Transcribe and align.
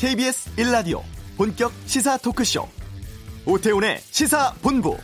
KBS 0.00 0.56
1라디오 0.56 1.02
본격 1.36 1.70
시사 1.84 2.16
토크쇼 2.16 2.66
오태훈의 3.44 3.98
시사본부 3.98 4.96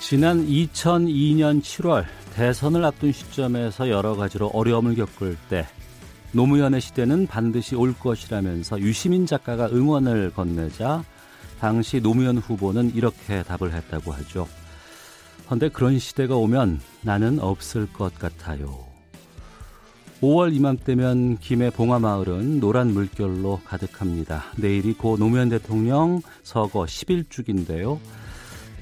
지난 0.00 0.46
2002년 0.46 1.60
7월 1.60 2.06
대선을 2.32 2.82
앞둔 2.82 3.12
시점에서 3.12 3.90
여러 3.90 4.16
가지로 4.16 4.46
어려움을 4.54 4.94
겪을 4.94 5.36
때 5.50 5.66
노무현의 6.32 6.80
시대는 6.80 7.26
반드시 7.26 7.74
올 7.74 7.92
것이라면서 7.92 8.80
유시민 8.80 9.26
작가가 9.26 9.66
응원을 9.66 10.32
건네자 10.32 11.04
당시 11.60 12.00
노무현 12.00 12.38
후보는 12.38 12.94
이렇게 12.94 13.42
답을 13.42 13.74
했다고 13.74 14.12
하죠. 14.12 14.48
그런데 15.46 15.68
그런 15.68 15.98
시대가 15.98 16.36
오면 16.36 16.80
나는 17.02 17.38
없을 17.38 17.90
것 17.92 18.18
같아요. 18.18 18.92
5월 20.22 20.54
이맘때면 20.54 21.38
김해 21.38 21.68
봉화마을은 21.70 22.60
노란 22.60 22.92
물결로 22.92 23.60
가득합니다. 23.64 24.44
내일이 24.56 24.92
고 24.94 25.16
노무현 25.16 25.48
대통령 25.48 26.22
서거 26.44 26.84
10일죽인데요. 26.84 27.98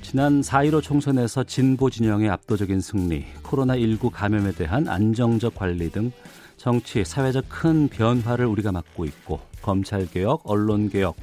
지난 0.02 0.42
4.15 0.42 0.82
총선에서 0.82 1.44
진보 1.44 1.88
진영의 1.88 2.28
압도적인 2.28 2.80
승리, 2.80 3.24
코로나19 3.42 4.10
감염에 4.12 4.52
대한 4.52 4.86
안정적 4.86 5.54
관리 5.54 5.90
등 5.90 6.12
정치, 6.56 7.04
사회적 7.04 7.46
큰 7.48 7.88
변화를 7.88 8.44
우리가 8.44 8.70
맞고 8.70 9.06
있고 9.06 9.40
검찰개혁, 9.62 10.42
언론개혁, 10.44 11.16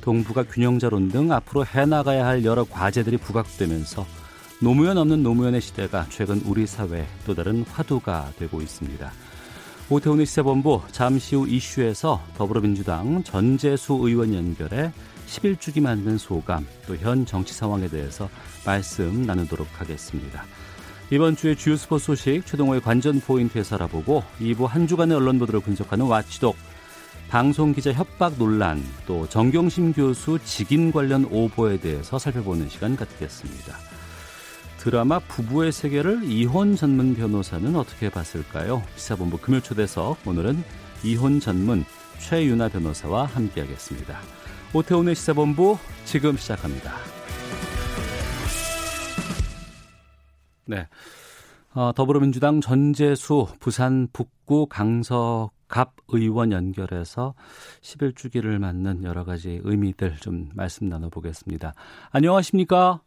동북아 0.00 0.44
균형자론 0.44 1.10
등 1.10 1.30
앞으로 1.30 1.66
해나가야 1.66 2.24
할 2.24 2.44
여러 2.44 2.64
과제들이 2.64 3.18
부각되면서 3.18 4.06
노무현 4.60 4.98
없는 4.98 5.22
노무현의 5.22 5.60
시대가 5.60 6.04
최근 6.08 6.42
우리 6.44 6.66
사회에 6.66 7.06
또 7.24 7.34
다른 7.34 7.62
화두가 7.62 8.32
되고 8.38 8.60
있습니다. 8.60 9.12
오태훈의 9.88 10.26
시사본부 10.26 10.82
잠시 10.90 11.36
후 11.36 11.48
이슈에서 11.48 12.20
더불어민주당 12.36 13.22
전재수 13.22 14.00
의원 14.02 14.34
연결해 14.34 14.92
11주기 15.28 15.80
만든 15.80 16.18
소감 16.18 16.66
또 16.86 16.96
현 16.96 17.24
정치 17.24 17.54
상황에 17.54 17.86
대해서 17.88 18.28
말씀 18.66 19.22
나누도록 19.22 19.68
하겠습니다. 19.80 20.44
이번 21.10 21.36
주의 21.36 21.54
주요 21.56 21.76
스포츠 21.76 22.06
소식 22.06 22.44
최동호의 22.44 22.80
관전 22.80 23.20
포인트에서 23.20 23.76
알아보고 23.76 24.24
2부 24.40 24.66
한 24.66 24.86
주간의 24.88 25.16
언론 25.16 25.38
보도를 25.38 25.60
분석하는 25.60 26.04
와치독 26.06 26.56
방송기자 27.30 27.92
협박 27.92 28.34
논란 28.38 28.82
또 29.06 29.28
정경심 29.28 29.92
교수 29.92 30.38
직인 30.44 30.90
관련 30.90 31.26
오보에 31.30 31.78
대해서 31.78 32.18
살펴보는 32.18 32.68
시간 32.68 32.96
갖겠습니다. 32.96 33.87
드라마 34.78 35.18
부부의 35.18 35.72
세계를 35.72 36.22
이혼 36.24 36.76
전문 36.76 37.14
변호사는 37.14 37.74
어떻게 37.74 38.08
봤을까요? 38.08 38.82
시사본부 38.94 39.38
금요 39.38 39.60
초대석 39.60 40.26
오늘은 40.26 40.56
이혼 41.04 41.40
전문 41.40 41.84
최윤아 42.18 42.68
변호사와 42.68 43.26
함께하겠습니다. 43.26 44.18
오태훈의 44.72 45.16
시사본부 45.16 45.76
지금 46.04 46.36
시작합니다. 46.36 46.92
네. 50.66 50.86
어, 51.74 51.92
더불어민주당 51.92 52.60
전재수 52.60 53.46
부산 53.60 54.08
북구 54.12 54.66
강서 54.66 55.50
갑 55.66 55.94
의원 56.08 56.52
연결해서 56.52 57.34
11주기를 57.82 58.58
맞는 58.58 59.04
여러 59.04 59.24
가지 59.24 59.60
의미들 59.64 60.16
좀 60.16 60.48
말씀 60.54 60.88
나눠보겠습니다. 60.88 61.74
안녕하십니까? 62.10 63.00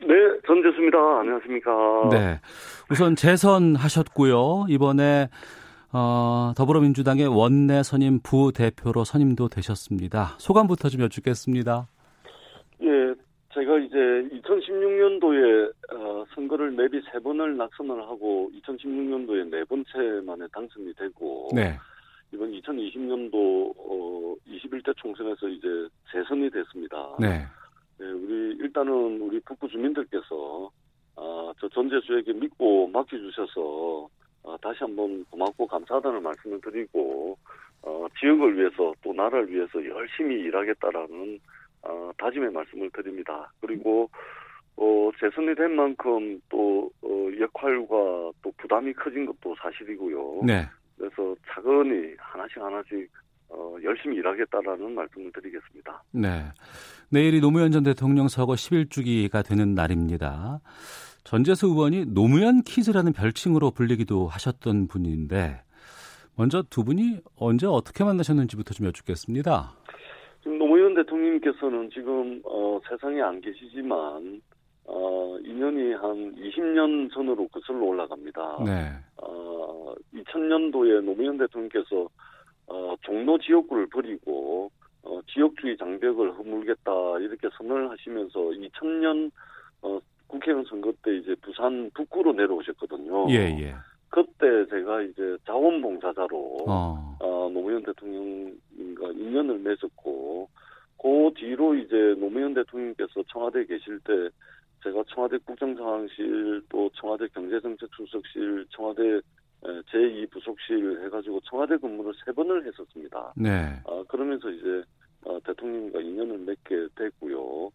네, 0.00 0.06
전재수입니다. 0.46 0.98
안녕하십니까? 1.20 2.08
네. 2.10 2.40
우선 2.90 3.16
재선 3.16 3.76
하셨고요. 3.76 4.66
이번에 4.68 5.28
어, 5.92 6.52
더불어민주당의 6.56 7.28
원내 7.28 7.82
선임 7.82 8.20
부대표로 8.20 9.04
선임도 9.04 9.48
되셨습니다. 9.48 10.34
소감부터 10.38 10.88
좀 10.88 11.02
여쭙겠습니다. 11.02 11.86
예, 12.82 13.14
제가 13.54 13.78
이제 13.78 13.96
2016년도에 14.42 15.72
어, 15.92 16.24
선거를 16.34 16.72
매비 16.72 17.00
세 17.12 17.20
번을 17.20 17.56
낙선을 17.56 18.02
하고 18.02 18.50
2016년도에 18.60 19.50
네 19.50 19.64
번째 19.64 19.88
만에 20.26 20.46
당선이 20.52 20.94
되고 20.94 21.48
네. 21.54 21.78
이번 22.32 22.50
2020년도 22.50 23.72
어, 23.78 24.34
21대 24.48 24.92
총선에서 24.96 25.48
이제 25.48 25.68
재선이 26.10 26.50
됐습니다. 26.50 27.16
네. 27.20 27.46
네, 27.98 28.10
우리 28.10 28.56
일단은 28.60 29.20
우리 29.20 29.40
북부 29.40 29.68
주민들께서 29.68 30.70
아, 31.16 31.52
저 31.60 31.68
전재수에게 31.68 32.32
믿고 32.32 32.88
맡겨주셔서 32.88 34.08
어, 34.42 34.56
다시 34.60 34.80
한번 34.80 35.24
고맙고 35.30 35.66
감사하다는 35.66 36.22
말씀을 36.22 36.60
드리고 36.60 37.38
어, 37.82 38.06
지역을 38.18 38.58
위해서 38.58 38.92
또 39.02 39.12
나라를 39.12 39.50
위해서 39.50 39.84
열심히 39.86 40.36
일하겠다라는 40.40 41.38
어, 41.82 42.10
다짐의 42.18 42.50
말씀을 42.50 42.90
드립니다. 42.90 43.50
그리고 43.60 44.10
어, 44.76 45.10
재선이 45.20 45.54
된 45.54 45.76
만큼 45.76 46.40
또 46.48 46.90
어, 47.02 47.28
역할과 47.38 48.32
또 48.42 48.52
부담이 48.56 48.92
커진 48.94 49.26
것도 49.26 49.54
사실이고요. 49.60 50.42
네. 50.44 50.68
그래서 50.96 51.34
차근히 51.46 52.14
하나씩 52.18 52.58
하나씩 52.58 53.10
어, 53.48 53.76
열심히 53.82 54.16
일하겠다라는 54.16 54.94
말씀을 54.94 55.32
드리겠습니다. 55.32 56.02
네. 56.12 56.44
내일이 57.10 57.40
노무현 57.40 57.70
전 57.72 57.82
대통령 57.82 58.28
서거 58.28 58.54
11주기가 58.54 59.46
되는 59.46 59.74
날입니다. 59.74 60.60
전재수 61.24 61.68
의원이 61.68 62.06
노무현 62.06 62.62
키즈라는 62.62 63.12
별칭으로 63.12 63.70
불리기도 63.70 64.26
하셨던 64.26 64.88
분인데 64.88 65.62
먼저 66.36 66.62
두 66.68 66.84
분이 66.84 67.20
언제 67.36 67.66
어떻게 67.66 68.04
만나셨는지부터 68.04 68.74
좀 68.74 68.86
여쭙겠습니다. 68.86 69.72
지금 70.42 70.58
노무현 70.58 70.94
대통령께서는 70.94 71.90
지금 71.90 72.42
어, 72.44 72.78
세상에 72.88 73.22
안 73.22 73.40
계시지만 73.40 74.42
어, 74.86 75.38
인연이 75.42 75.94
한 75.94 76.34
20년 76.36 77.12
전으로 77.12 77.48
거슬러 77.48 77.84
올라갑니다. 77.84 78.64
네. 78.66 78.90
어, 79.16 79.94
2000년도에 80.14 81.02
노무현 81.02 81.38
대통령께서 81.38 82.08
어, 82.66 82.94
종로 83.02 83.38
지역구를 83.38 83.88
버리고 83.88 84.70
어, 85.02 85.20
지역주의 85.32 85.76
장벽을 85.76 86.32
허물겠다 86.32 87.18
이렇게 87.20 87.48
선언을 87.56 87.90
하시면서 87.90 88.40
2000년 88.40 89.30
어, 89.82 90.00
국회의원 90.26 90.64
선거 90.64 90.92
때 91.02 91.16
이제 91.16 91.34
부산 91.42 91.90
북구로 91.94 92.32
내려오셨거든요. 92.32 93.30
예, 93.30 93.56
예. 93.60 93.74
그때 94.08 94.66
제가 94.70 95.02
이제 95.02 95.36
자원봉사자로 95.46 96.64
어. 96.68 97.16
어, 97.20 97.50
노무현 97.52 97.82
대통령과 97.82 99.10
인연을 99.12 99.58
맺었고 99.58 100.48
그 101.02 101.30
뒤로 101.36 101.74
이제 101.74 102.14
노무현 102.18 102.54
대통령께서 102.54 103.22
청와대에 103.28 103.66
계실 103.66 104.00
때 104.00 104.12
제가 104.84 105.02
청와대 105.08 105.38
국정상황실 105.38 106.62
또 106.68 106.90
청와대 106.94 107.26
경제정책수석실 107.28 108.66
청와대 108.70 109.20
제2 109.64 110.30
부속실 110.30 111.04
해가지고 111.04 111.40
청와대 111.40 111.76
근무를 111.78 112.12
세 112.24 112.32
번을 112.32 112.66
했었습니다. 112.66 113.32
네. 113.36 113.80
어, 113.84 114.04
그러면서 114.04 114.50
이제 114.50 114.82
어, 115.24 115.38
대통령과 115.44 116.00
인연을 116.00 116.38
맺게 116.38 116.88
됐고요. 116.96 117.70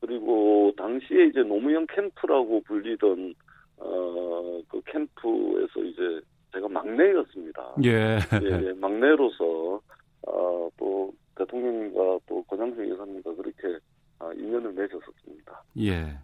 그리고 0.00 0.72
당시에 0.76 1.26
이제 1.26 1.40
노무현 1.42 1.86
캠프라고 1.86 2.62
불리던 2.62 3.34
어, 3.78 4.60
그 4.68 4.80
캠프에서 4.86 5.80
이제 5.80 6.20
제가 6.52 6.68
막내였습니다. 6.68 7.74
예. 7.84 8.18
예, 8.42 8.68
예, 8.68 8.72
막내로서 8.74 9.80
어, 10.26 10.68
또 10.76 11.12
대통령님과 11.36 12.18
또 12.26 12.42
권양승 12.44 12.88
여사님과 12.90 13.34
그렇게 13.34 13.78
어, 14.18 14.32
인연을 14.32 14.72
맺었었습니다. 14.72 15.64
예. 15.78 16.18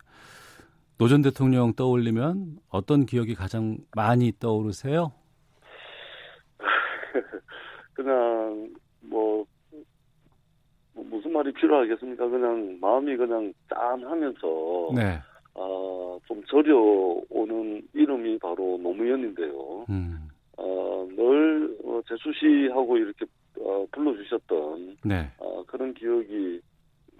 노 0.99 1.09
전 1.09 1.21
대통령 1.21 1.75
떠올리면 1.75 2.57
어떤 2.71 3.05
기억이 3.05 3.35
가장 3.35 3.77
많이 3.95 4.33
떠오르세요? 4.39 5.13
그냥 7.93 8.71
뭐, 9.03 9.45
뭐 10.95 11.05
무슨 11.11 11.33
말이 11.33 11.53
필요하겠습니까? 11.53 12.29
그냥 12.29 12.79
마음이 12.81 13.15
그냥 13.17 13.53
짠하면서 13.69 14.89
네. 14.95 15.19
어, 15.55 16.19
좀 16.27 16.43
저려오는 16.45 17.83
이름이 17.93 18.39
바로 18.39 18.79
노무현인데요. 18.83 19.85
음. 19.91 20.29
어, 20.57 21.07
늘 21.11 21.77
어, 21.85 22.01
재수 22.09 22.33
씨하고 22.41 22.97
이렇게 22.97 23.27
어, 23.61 23.87
불러주셨던 23.93 24.97
네. 25.05 25.31
어, 25.39 25.63
그런 25.67 25.93
기억이 25.93 26.59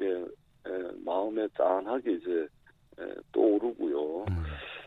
예, 0.01 0.07
예, 0.07 0.91
마음에 1.05 1.47
짠하게 1.57 2.13
이제 2.13 2.47
예, 3.01 3.15
떠오르고요. 3.33 4.25
음. 4.29 4.45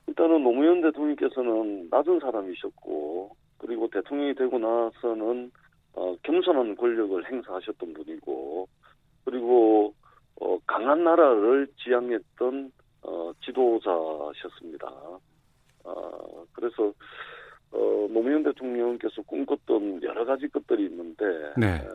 일단은 0.07 0.43
노무현 0.43 0.81
대통령께서는 0.81 1.87
낮은 1.91 2.19
사람이셨고 2.19 3.35
그리고 3.59 3.87
대통령이 3.89 4.33
되고 4.35 4.57
나서는 4.57 5.51
어, 5.93 6.15
겸손한 6.23 6.75
권력을 6.75 7.31
행사하셨던 7.31 7.93
분이고 7.93 8.67
그리고 9.25 9.93
어, 10.41 10.57
강한 10.65 11.03
나라를 11.03 11.67
지향했던 11.83 12.71
어, 13.03 13.31
지도자셨습니다. 13.43 14.87
아, 15.85 16.11
그래서 16.53 16.93
어, 17.71 18.07
노무현 18.11 18.43
대통령께서 18.43 19.21
꿈꿨던 19.23 20.01
여러 20.03 20.25
가지 20.25 20.47
것들이 20.47 20.85
있는데 20.85 21.25
네. 21.57 21.67
에, 21.75 21.87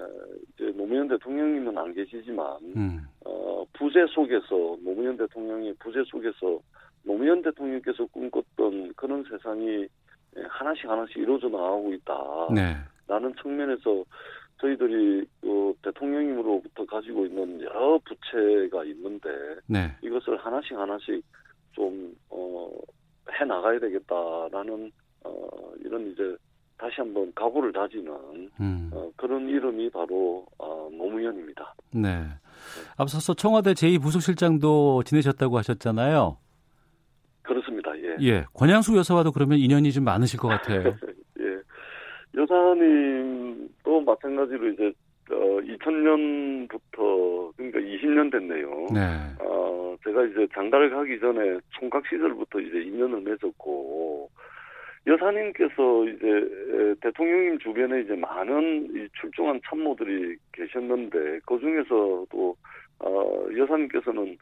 이제 0.54 0.72
노무현 0.76 1.08
대통령님은 1.08 1.76
안 1.76 1.92
계시지만 1.92 2.58
음. 2.76 3.00
어, 3.24 3.64
부재 3.72 4.06
속에서 4.08 4.76
노무현 4.84 5.16
대통령의 5.16 5.74
부재 5.80 6.02
속에서 6.06 6.60
노무현 7.02 7.42
대통령께서 7.42 8.06
꿈꿨던 8.06 8.94
그런 8.96 9.24
세상이 9.24 9.86
예, 10.36 10.42
하나씩 10.48 10.88
하나씩 10.88 11.16
이루어져 11.18 11.48
나가고 11.48 11.92
있다. 11.92 12.14
네. 12.54 12.76
라는 13.06 13.34
측면에서 13.40 14.04
저희들이 14.60 15.26
어, 15.44 15.72
대통령님으로부터 15.82 16.86
가지고 16.86 17.26
있는 17.26 17.60
여러 17.60 17.98
부채가 17.98 18.84
있는데 18.84 19.28
네. 19.66 19.94
이것을 20.02 20.36
하나씩 20.38 20.72
하나씩 20.72 21.22
좀 21.72 22.16
어, 22.30 22.70
해 23.32 23.44
나가야 23.44 23.78
되겠다라는 23.80 24.90
어, 25.24 25.48
이런 25.84 26.10
이제 26.10 26.36
다시 26.78 26.96
한번 26.98 27.32
각오를 27.34 27.72
다지는 27.72 28.12
음. 28.60 28.90
어, 28.92 29.10
그런 29.16 29.48
이름이 29.48 29.90
바로 29.90 30.46
어, 30.58 30.88
노무현입니다. 30.92 31.74
네. 31.92 32.24
앞서서 32.96 33.34
청와대 33.34 33.72
제2부속실장도 33.72 35.04
지내셨다고 35.04 35.58
하셨잖아요. 35.58 36.36
그렇습니다. 37.42 37.96
예. 37.98 38.16
예. 38.20 38.44
권양숙 38.54 38.96
여사와도 38.96 39.32
그러면 39.32 39.58
인연이 39.58 39.92
좀 39.92 40.04
많으실 40.04 40.38
것 40.38 40.48
같아요. 40.48 40.94
예. 41.40 42.40
여사님도 42.40 44.00
마찬가지로 44.00 44.68
이제 44.70 44.92
어, 45.30 45.60
2000년부터 45.60 47.56
그러니까 47.56 47.78
20년 47.78 48.30
됐네요. 48.32 48.86
네. 48.92 49.00
어, 49.40 49.96
제가 50.04 50.24
이제 50.26 50.46
장가를 50.52 50.90
가기 50.90 51.20
전에 51.20 51.58
총각 51.70 52.04
시절부터 52.08 52.60
이제 52.60 52.82
인연을 52.82 53.20
맺었고 53.22 54.30
여사님께서 55.06 56.04
이제 56.08 56.28
에, 56.28 56.94
대통령님 57.00 57.58
주변에 57.58 58.00
이제 58.00 58.14
많은 58.14 58.88
이 58.94 59.08
출중한 59.20 59.60
참모들이 59.68 60.36
계셨는데 60.52 61.40
그 61.46 61.58
중에서도 61.60 62.56
어, 63.00 63.46
여사님께서는 63.56 64.38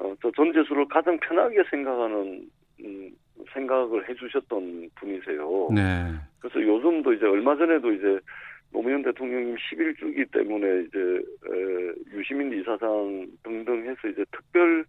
어, 0.00 0.14
저 0.22 0.30
전재수를 0.32 0.86
가장 0.88 1.18
편하게 1.18 1.62
생각하는 1.70 2.48
음, 2.80 3.10
생각을 3.52 4.08
해주셨던 4.08 4.90
분이세요. 4.94 5.68
네. 5.74 6.14
그래서 6.40 6.62
요즘도 6.62 7.12
이제 7.12 7.26
얼마 7.26 7.56
전에도 7.56 7.92
이제 7.92 8.18
노무현 8.72 9.02
대통령님 9.02 9.56
11주기 9.56 10.30
때문에 10.32 10.84
이제 10.84 10.98
에, 10.98 11.92
유시민 12.16 12.52
이사장 12.58 13.26
등등 13.42 13.84
해서 13.84 14.08
이제 14.08 14.24
특별 14.30 14.80
어, 14.80 14.86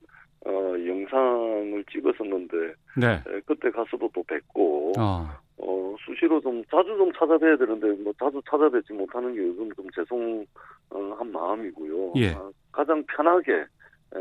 영상을 0.87 1.83
찍었었는데 1.91 2.57
네. 2.97 3.07
에, 3.13 3.41
그때 3.45 3.69
가서도 3.71 4.09
또 4.13 4.23
뵙고 4.23 4.93
어. 4.97 5.27
어, 5.57 5.95
수시로 6.05 6.39
좀 6.41 6.63
자주 6.65 6.95
좀 6.97 7.11
찾아뵈야 7.13 7.57
되는데 7.57 7.91
뭐 8.03 8.13
자주 8.19 8.41
찾아뵙지 8.49 8.93
못하는 8.93 9.33
게 9.33 9.41
요즘 9.41 9.71
좀 9.73 9.87
죄송한 9.93 11.31
마음이고요. 11.31 12.13
예. 12.17 12.33
아, 12.33 12.49
가장 12.71 13.03
편하게 13.07 13.53
에, 13.53 14.19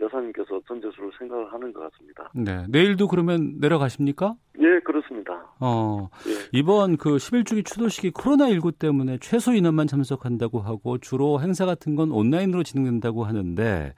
여사님께서 0.00 0.60
전재수를 0.66 1.10
생각을 1.18 1.52
하는 1.52 1.72
것 1.72 1.90
같습니다. 1.90 2.30
네. 2.34 2.64
내일도 2.68 3.06
그러면 3.06 3.58
내려가십니까? 3.60 4.34
예, 4.58 4.80
그렇습니다. 4.80 5.32
어. 5.60 6.08
예. 6.26 6.48
이번 6.52 6.96
그 6.96 7.16
11주기 7.16 7.64
추도식이 7.64 8.12
코로나19 8.12 8.78
때문에 8.78 9.18
최소 9.18 9.52
인원만 9.52 9.86
참석한다고 9.86 10.60
하고 10.60 10.98
주로 10.98 11.40
행사 11.40 11.66
같은 11.66 11.94
건 11.94 12.10
온라인으로 12.10 12.62
진행된다고 12.62 13.24
하는데 13.24 13.94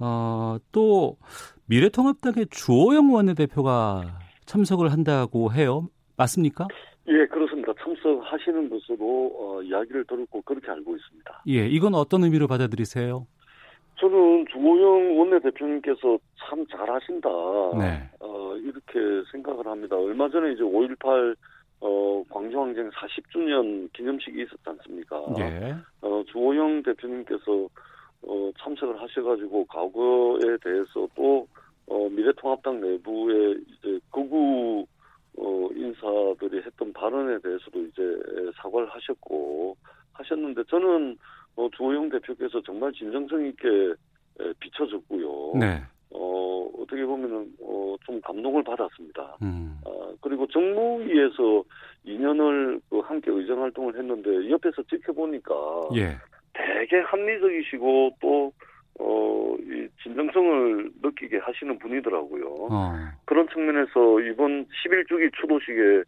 어, 0.00 0.56
또 0.72 1.16
미래통합당의 1.66 2.46
주호영 2.50 3.12
원내대표가 3.12 4.02
참석을 4.46 4.92
한다고 4.92 5.52
해요. 5.52 5.88
맞습니까? 6.16 6.66
예, 7.08 7.26
그렇습니다. 7.26 7.72
참석하시는 7.82 8.70
것으로 8.70 9.32
어, 9.38 9.62
이야기를 9.62 10.04
들었고 10.06 10.42
그렇게 10.42 10.70
알고 10.70 10.96
있습니다. 10.96 11.42
예, 11.48 11.66
이건 11.66 11.94
어떤 11.94 12.24
의미로 12.24 12.46
받아들이세요? 12.46 13.26
저는 13.96 14.46
주호영 14.50 15.18
원내대표님께서 15.18 16.18
참 16.36 16.66
잘하신다. 16.66 17.28
네. 17.78 18.10
어, 18.20 18.56
이렇게 18.56 19.22
생각을 19.30 19.66
합니다. 19.66 19.96
얼마 19.96 20.28
전에 20.28 20.52
이제 20.52 20.62
5.18 20.62 21.36
어, 21.80 22.22
광주항쟁 22.30 22.90
40주년 22.90 23.92
기념식이 23.92 24.42
있었지 24.42 24.62
않습니까? 24.64 25.22
예. 25.38 25.74
어, 26.00 26.22
주호영 26.32 26.82
대표님께서 26.82 27.68
어, 28.26 28.50
참석을 28.58 29.00
하셔가지고 29.00 29.66
과거에 29.66 30.56
대해서 30.62 31.06
또 31.14 31.46
어, 31.86 32.08
미래통합당 32.08 32.80
내부에 32.80 33.56
이제 33.68 33.98
극우 34.10 34.86
어, 35.36 35.68
인사들이 35.74 36.62
했던 36.64 36.92
발언에 36.92 37.38
대해서도 37.40 37.80
이제 37.80 38.02
사과를 38.56 38.88
하셨고 38.88 39.76
하셨는데 40.12 40.62
저는 40.68 41.16
어, 41.56 41.68
주호영 41.76 42.08
대표께서 42.08 42.60
정말 42.62 42.92
진정성 42.92 43.46
있게 43.46 43.68
에, 44.40 44.52
비춰줬고요. 44.58 45.58
네. 45.58 45.82
어, 46.10 46.68
어떻게 46.78 47.04
보면은 47.04 47.52
어, 47.62 47.96
좀 48.04 48.20
감동을 48.20 48.62
받았습니다. 48.62 49.36
음. 49.42 49.78
아, 49.84 50.12
그리고 50.20 50.46
정무위에서 50.46 51.62
2년을 52.06 52.80
그 52.90 53.00
함께 53.00 53.30
의정 53.30 53.62
활동을 53.62 53.96
했는데 53.96 54.50
옆에서 54.50 54.82
지켜보니까 54.82 55.54
예. 55.96 56.16
되게 56.54 57.00
합리적이시고 57.00 58.16
또 58.20 58.52
어, 59.00 59.56
이 59.60 59.88
진정성을 60.02 60.90
느끼게 61.02 61.38
하시는 61.38 61.78
분이더라고요. 61.78 62.44
어. 62.70 62.94
그런 63.24 63.48
측면에서 63.48 64.20
이번 64.20 64.66
11주기 64.66 65.32
추도식에 65.34 66.04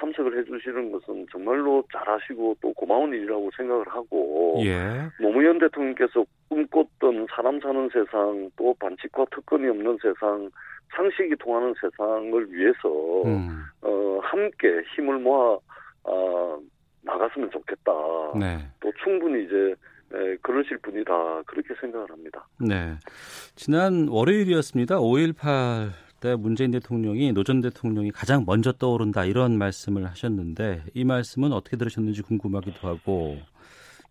참석을 0.00 0.38
해주시는 0.38 0.90
것은 0.90 1.26
정말로 1.30 1.84
잘하시고 1.92 2.56
또 2.62 2.72
고마운 2.72 3.12
일이라고 3.12 3.50
생각을 3.56 3.86
하고 3.88 4.58
예. 4.64 5.08
노무현 5.20 5.58
대통령께서 5.58 6.24
꿈꿨던 6.48 7.26
사람 7.30 7.60
사는 7.60 7.88
세상 7.92 8.50
또 8.56 8.74
반칙과 8.80 9.26
특권이 9.30 9.68
없는 9.68 9.98
세상 10.02 10.50
상식이 10.96 11.36
통하는 11.36 11.74
세상을 11.80 12.52
위해서 12.52 13.22
음. 13.26 13.64
어, 13.82 14.18
함께 14.22 14.82
힘을 14.94 15.18
모아 15.18 15.58
아, 16.04 16.58
나갔으면 17.06 17.50
좋겠다. 17.50 17.92
네. 18.38 18.58
또 18.80 18.92
충분히 19.02 19.44
이제 19.44 19.74
에, 20.12 20.36
그러실 20.42 20.78
분이다 20.78 21.42
그렇게 21.46 21.74
생각을 21.80 22.10
합니다. 22.10 22.46
네. 22.60 22.94
지난 23.54 24.08
월요일이었습니다. 24.08 24.96
5.18 24.98 25.90
때 26.20 26.34
문재인 26.36 26.70
대통령이 26.70 27.32
노 27.32 27.42
전 27.44 27.60
대통령이 27.60 28.10
가장 28.10 28.44
먼저 28.46 28.72
떠오른다 28.72 29.24
이런 29.24 29.56
말씀을 29.58 30.06
하셨는데 30.06 30.82
이 30.94 31.04
말씀은 31.04 31.52
어떻게 31.52 31.76
들으셨는지 31.76 32.22
궁금하기도 32.22 32.86
하고 32.86 33.36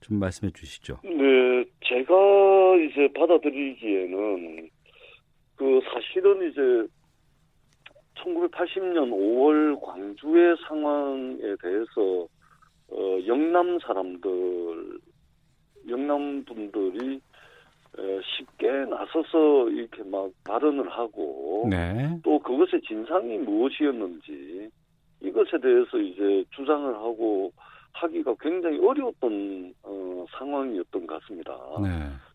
좀 0.01 0.19
말씀해 0.19 0.51
주시죠. 0.53 0.99
네, 1.03 1.65
제가 1.83 2.13
이제 2.89 3.07
받아들이기에는 3.13 4.69
그 5.55 5.79
사실은 5.91 6.51
이제 6.51 6.61
1980년 8.23 9.09
5월 9.11 9.81
광주의 9.81 10.55
상황에 10.67 11.55
대해서 11.61 12.27
어, 12.91 13.17
영남 13.25 13.79
사람들, 13.79 14.99
영남 15.89 16.43
분들이 16.45 17.19
에, 17.97 18.19
쉽게 18.23 18.67
나서서 18.85 19.69
이렇게 19.69 20.03
막 20.03 20.29
발언을 20.43 20.89
하고 20.89 21.67
네. 21.69 22.19
또 22.23 22.39
그것의 22.39 22.81
진상이 22.87 23.37
무엇이었는지 23.39 24.69
이것에 25.21 25.57
대해서 25.61 25.97
이제 25.97 26.43
주장을 26.51 26.93
하고 26.95 27.51
하기가 27.93 28.35
굉장히 28.39 28.77
어려웠던 28.79 29.73
어, 29.83 30.25
상황이었던 30.37 31.07
것 31.07 31.21
같습니다. 31.21 31.57
네. 31.81 31.89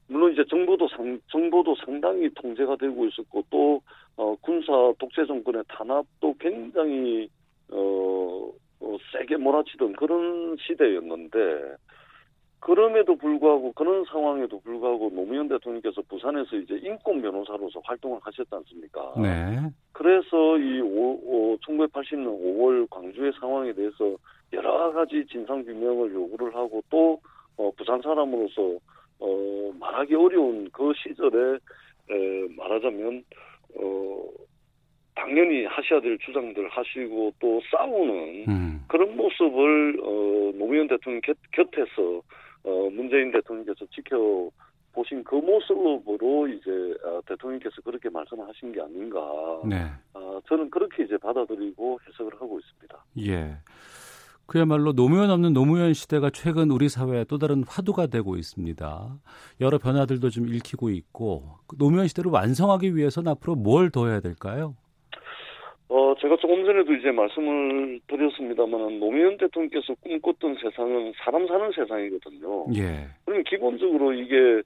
물론 0.08 0.32
이제 0.32 0.42
정보도 0.48 0.88
상, 0.88 1.20
정보도 1.30 1.76
상당히 1.84 2.28
통제가 2.34 2.76
되고 2.76 3.06
있었고 3.06 3.44
또 3.50 3.80
어, 4.16 4.34
군사 4.40 4.72
독재 4.98 5.26
정권의 5.26 5.62
탄압도 5.68 6.34
굉장히 6.40 7.28
어, 7.70 8.50
어, 8.80 8.96
세게 9.12 9.36
몰아치던 9.36 9.94
그런 9.94 10.56
시대였는데 10.58 11.76
그럼에도 12.60 13.16
불구하고 13.16 13.72
그런 13.72 14.04
상황에도 14.04 14.60
불구하고 14.60 15.10
노무현 15.14 15.48
대통령께서 15.48 16.02
부산에서 16.02 16.56
이제 16.56 16.78
인권 16.82 17.22
변호사로서 17.22 17.80
활동을 17.84 18.18
하셨지 18.22 18.48
않습니까? 18.50 19.14
네. 19.16 19.70
그래서 19.92 20.58
이 20.58 20.80
오, 20.80 21.18
오, 21.24 21.56
1980년 21.58 22.26
5월 22.26 22.88
광주의 22.90 23.32
상황에 23.40 23.72
대해서 23.72 24.14
여러 24.52 24.92
가지 24.92 25.24
진상 25.30 25.64
규명을 25.64 26.12
요구를 26.12 26.54
하고 26.54 26.82
또 26.90 27.20
어, 27.56 27.70
부산 27.76 28.00
사람으로서 28.02 28.78
어, 29.20 29.72
말하기 29.78 30.14
어려운 30.14 30.68
그 30.72 30.92
시절에 30.96 31.58
에, 32.10 32.48
말하자면 32.56 33.24
어, 33.76 34.22
당연히 35.14 35.64
하셔야 35.66 36.00
될 36.00 36.18
주장들 36.18 36.68
하시고 36.68 37.32
또 37.38 37.60
싸우는 37.70 38.44
음. 38.48 38.84
그런 38.88 39.16
모습을 39.16 40.00
어, 40.02 40.52
노무현 40.56 40.88
대통령 40.88 41.20
곁, 41.22 41.36
곁에서 41.52 42.22
어, 42.64 42.90
문재인 42.90 43.30
대통령께서 43.32 43.86
지켜 43.94 44.50
보신 44.92 45.22
그 45.24 45.36
모습으로 45.36 46.48
이제 46.48 46.70
어, 47.04 47.20
대통령께서 47.26 47.80
그렇게 47.82 48.08
말씀하신 48.10 48.72
게 48.72 48.80
아닌가. 48.80 49.20
네. 49.64 49.86
어, 50.14 50.40
저는 50.48 50.70
그렇게 50.70 51.04
이제 51.04 51.16
받아들이고 51.18 52.00
해석을 52.08 52.34
하고 52.34 52.58
있습니다. 52.58 53.04
예. 53.26 53.56
그야말로 54.46 54.92
노무현 54.92 55.30
없는 55.30 55.52
노무현 55.52 55.94
시대가 55.94 56.28
최근 56.30 56.72
우리 56.72 56.88
사회에 56.88 57.22
또 57.24 57.38
다른 57.38 57.62
화두가 57.68 58.08
되고 58.08 58.36
있습니다. 58.36 59.18
여러 59.60 59.78
변화들도 59.78 60.28
좀 60.30 60.48
읽히고 60.48 60.90
있고 60.90 61.58
그 61.68 61.76
노무현 61.78 62.08
시대를 62.08 62.32
완성하기 62.32 62.96
위해서는 62.96 63.30
앞으로 63.30 63.54
뭘 63.54 63.90
더 63.90 64.08
해야 64.08 64.18
될까요? 64.18 64.74
어, 65.90 66.14
제가 66.20 66.36
조금 66.36 66.64
전에도 66.64 66.94
이제 66.94 67.10
말씀을 67.10 67.98
드렸습니다만 68.06 69.00
노무현 69.00 69.36
대통령께서 69.36 69.92
꿈꿨던 70.00 70.56
세상은 70.62 71.12
사람 71.16 71.48
사는 71.48 71.72
세상이거든요. 71.72 72.66
예. 72.76 73.08
그럼 73.24 73.42
기본적으로 73.42 74.12
이게 74.12 74.62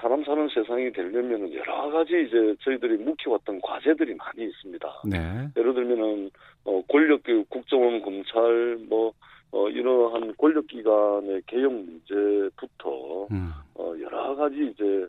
사람 0.00 0.22
사는 0.22 0.48
세상이 0.54 0.92
되려면 0.92 1.52
여러 1.52 1.90
가지 1.90 2.12
이제 2.28 2.54
저희들이 2.60 2.98
묵혀왔던 2.98 3.60
과제들이 3.62 4.14
많이 4.14 4.44
있습니다. 4.44 5.02
네. 5.10 5.48
예를 5.56 5.74
들면은 5.74 6.30
어, 6.64 6.80
권력교육, 6.88 7.50
국정원, 7.50 8.00
검찰 8.02 8.78
뭐 8.88 9.12
어, 9.50 9.68
이러한 9.68 10.34
권력기관의 10.36 11.42
개혁 11.46 11.72
문제부터 11.72 13.26
음. 13.32 13.50
어, 13.74 13.92
여러 14.00 14.36
가지 14.36 14.70
이제 14.72 15.06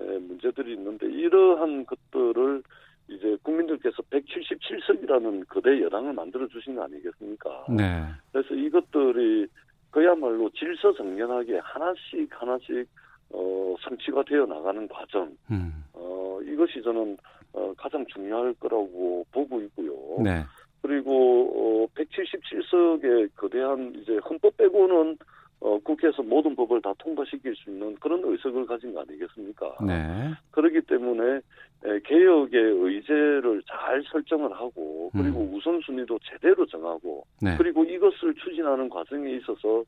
에, 0.00 0.18
문제들이 0.18 0.74
있는데 0.74 1.06
이러한 1.06 1.84
것들을 1.84 2.62
이제 3.08 3.36
국민들께서 3.42 4.02
177석이라는 4.10 5.48
거대 5.48 5.80
여당을 5.82 6.12
만들어 6.14 6.46
주신 6.48 6.74
거 6.74 6.84
아니겠습니까? 6.84 7.66
네. 7.68 8.06
그래서 8.32 8.54
이것들이 8.54 9.46
그야말로 9.90 10.50
질서 10.50 10.92
정연하게 10.94 11.58
하나씩 11.58 12.28
하나씩 12.30 12.88
어, 13.30 13.74
성취가 13.80 14.24
되어 14.24 14.46
나가는 14.46 14.86
과정, 14.88 15.36
음. 15.50 15.84
어, 15.92 16.38
이것이 16.42 16.82
저는 16.82 17.16
어, 17.52 17.72
가장 17.76 18.04
중요할 18.06 18.54
거라고 18.54 19.24
보고 19.32 19.60
있고요. 19.62 20.22
네. 20.22 20.44
그리고 20.82 21.50
어, 21.54 21.86
177석의 21.94 23.30
거대한 23.36 23.94
이제 23.96 24.18
헌법 24.18 24.56
빼고는 24.56 25.16
어, 25.64 25.78
국회에서 25.78 26.22
모든 26.22 26.54
법을 26.54 26.82
다 26.82 26.92
통과시킬 26.98 27.56
수 27.56 27.70
있는 27.70 27.94
그런 27.94 28.20
의석을 28.22 28.66
가진 28.66 28.92
거 28.92 29.00
아니겠습니까? 29.00 29.76
네. 29.86 30.30
그렇기 30.50 30.82
때문에 30.82 31.36
에, 31.86 32.00
개혁의 32.04 32.60
의제를 32.60 33.62
잘 33.66 34.02
설정을 34.12 34.52
하고 34.52 35.10
그리고 35.14 35.40
음. 35.40 35.54
우선순위도 35.54 36.18
제대로 36.22 36.66
정하고 36.66 37.24
네. 37.40 37.56
그리고 37.56 37.82
이것을 37.82 38.34
추진하는 38.34 38.90
과정에 38.90 39.30
있어서 39.36 39.82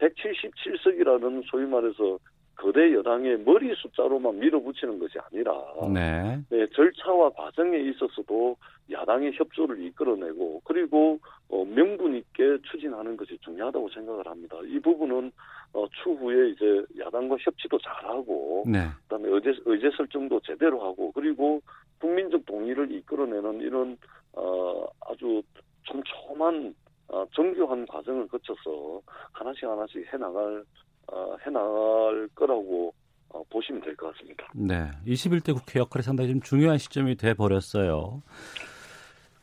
177석이라는 0.00 1.44
소위 1.48 1.64
말해서 1.64 2.18
거대 2.60 2.92
여당의 2.92 3.38
머리 3.38 3.74
숫자로만 3.74 4.38
밀어붙이는 4.38 4.98
것이 4.98 5.18
아니라 5.18 5.52
네. 5.92 6.38
네, 6.50 6.66
절차와 6.74 7.30
과정에 7.30 7.78
있어서도 7.78 8.56
야당의 8.90 9.32
협조를 9.32 9.82
이끌어내고 9.86 10.60
그리고 10.64 11.18
어, 11.48 11.64
명분 11.64 12.16
있게 12.16 12.58
추진하는 12.70 13.16
것이 13.16 13.38
중요하다고 13.40 13.88
생각을 13.88 14.26
합니다. 14.26 14.58
이 14.66 14.78
부분은 14.78 15.32
어, 15.72 15.86
추후에 16.02 16.50
이제 16.50 16.84
야당과 16.98 17.36
협치도 17.40 17.78
잘하고 17.78 18.64
네. 18.66 18.88
그다음에 19.04 19.28
의제, 19.30 19.58
의제 19.64 19.90
설정도 19.96 20.40
제대로 20.40 20.82
하고 20.82 21.10
그리고 21.12 21.62
국민적 21.98 22.44
동의를 22.44 22.92
이끌어내는 22.92 23.60
이런 23.60 23.96
어, 24.34 24.84
아주 25.08 25.42
촘촘한 25.84 26.74
어, 27.08 27.24
정교한 27.32 27.86
과정을 27.86 28.28
거쳐서 28.28 29.00
하나씩 29.32 29.64
하나씩 29.64 30.12
해나갈 30.12 30.62
어, 31.08 31.36
해나갈 31.44 32.28
거라고 32.34 32.92
어, 33.32 33.42
보시면 33.50 33.82
될 33.82 33.94
것 33.96 34.12
같습니다. 34.12 34.48
네. 34.54 34.90
21대 35.06 35.54
국회 35.54 35.78
역할이 35.78 36.02
상당히 36.02 36.30
좀 36.30 36.40
중요한 36.40 36.78
시점이 36.78 37.16
돼 37.16 37.34
버렸어요. 37.34 38.22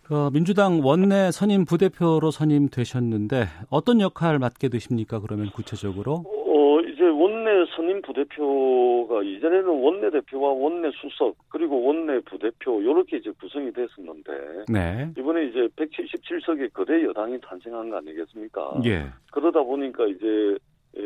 그 0.04 0.30
민주당 0.32 0.80
원내 0.84 1.32
선임 1.32 1.66
부대표로 1.66 2.32
선임되셨는데 2.32 3.46
어떤 3.70 4.00
역할 4.00 4.40
맡게 4.40 4.70
되십니까? 4.70 5.20
그러면 5.20 5.50
구체적으로? 5.52 6.24
어, 6.26 6.80
이제 6.82 7.04
원내 7.04 7.66
선임 7.76 8.02
부대표가 8.02 9.22
이전에는 9.24 9.68
원내 9.68 10.10
대표와 10.12 10.54
원내 10.54 10.92
수석 11.02 11.36
그리고 11.50 11.84
원내 11.84 12.22
부대표 12.22 12.80
이렇게 12.82 13.18
이제 13.18 13.32
구성이 13.40 13.72
됐었는데 13.74 14.32
네. 14.70 15.12
이번에 15.18 15.46
이제 15.48 15.68
177석의 15.76 16.72
거대 16.72 17.04
여당이 17.04 17.40
탄생한 17.42 17.90
거 17.90 17.98
아니겠습니까? 17.98 18.80
예. 18.86 19.08
그러다 19.34 19.62
보니까 19.62 20.06
이제 20.08 20.58
예, 21.00 21.02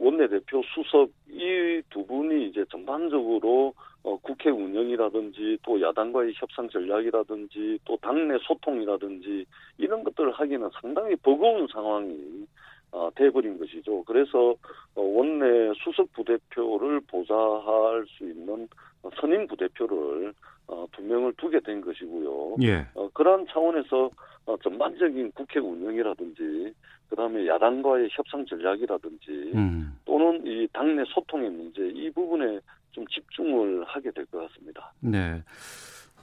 원내 0.00 0.28
대표 0.28 0.62
수석 0.74 1.10
이 1.28 1.60
두 1.90 2.06
분이 2.06 2.48
이제 2.48 2.64
전반적으로 2.70 3.74
어, 4.02 4.16
국회 4.22 4.48
운영이라든지 4.50 5.58
또 5.62 5.80
야당과의 5.80 6.32
협상 6.34 6.68
전략이라든지 6.68 7.78
또 7.84 7.96
당내 8.00 8.38
소통이라든지 8.42 9.44
이런 9.78 10.02
것들을 10.04 10.32
하기는 10.32 10.70
상당히 10.80 11.16
버거운 11.16 11.66
상황이 11.68 12.46
어, 12.92 13.10
돼버린 13.14 13.58
것이죠. 13.58 14.02
그래서 14.04 14.54
어, 14.94 15.02
원내 15.02 15.72
수석 15.84 16.12
부대표를 16.12 17.00
보좌할 17.08 18.04
수 18.08 18.24
있는 18.24 18.66
어, 19.02 19.10
선임 19.20 19.46
부대표를 19.46 20.32
어, 20.66 20.86
두 20.92 21.02
명을 21.02 21.34
두게 21.36 21.60
된 21.60 21.80
것이고요. 21.80 22.56
예. 22.62 22.86
어, 22.94 23.08
그러한 23.12 23.46
차원에서 23.50 24.10
어, 24.46 24.56
전반적인 24.62 25.32
국회 25.32 25.60
운영이라든지 25.60 26.72
그다음에 27.08 27.46
야당과의 27.46 28.08
협상 28.12 28.44
전략이라든지 28.46 29.52
음. 29.54 29.98
또는 30.04 30.42
이 30.46 30.66
당내 30.72 31.02
소통의 31.08 31.50
문제 31.50 31.88
이 31.88 32.10
부분에 32.10 32.60
좀 32.92 33.04
집중을 33.06 33.84
하게 33.84 34.10
될 34.12 34.24
것 34.26 34.48
같습니다. 34.48 34.92
네. 35.00 35.42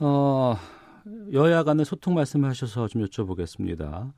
어, 0.00 0.54
여야 1.32 1.62
간의 1.62 1.84
소통 1.84 2.14
말씀하셔서 2.14 2.88
좀 2.88 3.04
여쭤보겠습니다. 3.04 4.12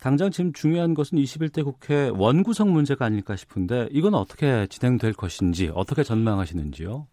당장 0.00 0.30
지금 0.30 0.52
중요한 0.52 0.94
것은 0.94 1.16
21대 1.18 1.64
국회 1.64 2.10
원구성 2.12 2.72
문제가 2.72 3.04
아닐까 3.04 3.36
싶은데 3.36 3.88
이건 3.92 4.14
어떻게 4.14 4.66
진행될 4.66 5.12
것인지 5.12 5.70
어떻게 5.74 6.02
전망하시는지요? 6.02 7.06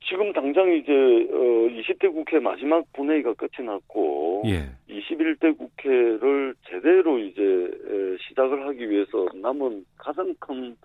예, 0.00 0.06
지금 0.06 0.32
당장 0.32 0.70
이제 0.72 0.92
어, 0.92 1.68
20대 1.80 2.12
국회 2.12 2.38
마지막 2.38 2.84
본회의가 2.92 3.34
끝이 3.34 3.66
났고 3.66 4.42
예. 4.46 4.70
21대 4.88 5.56
국회를 5.56 6.54
제대로 6.68 7.18
이제 7.18 7.42
에, 7.42 8.16
시작을 8.28 8.66
하기 8.68 8.90
위해서 8.90 9.26
남은 9.34 9.84
가장 9.96 10.34
큰 10.38 10.76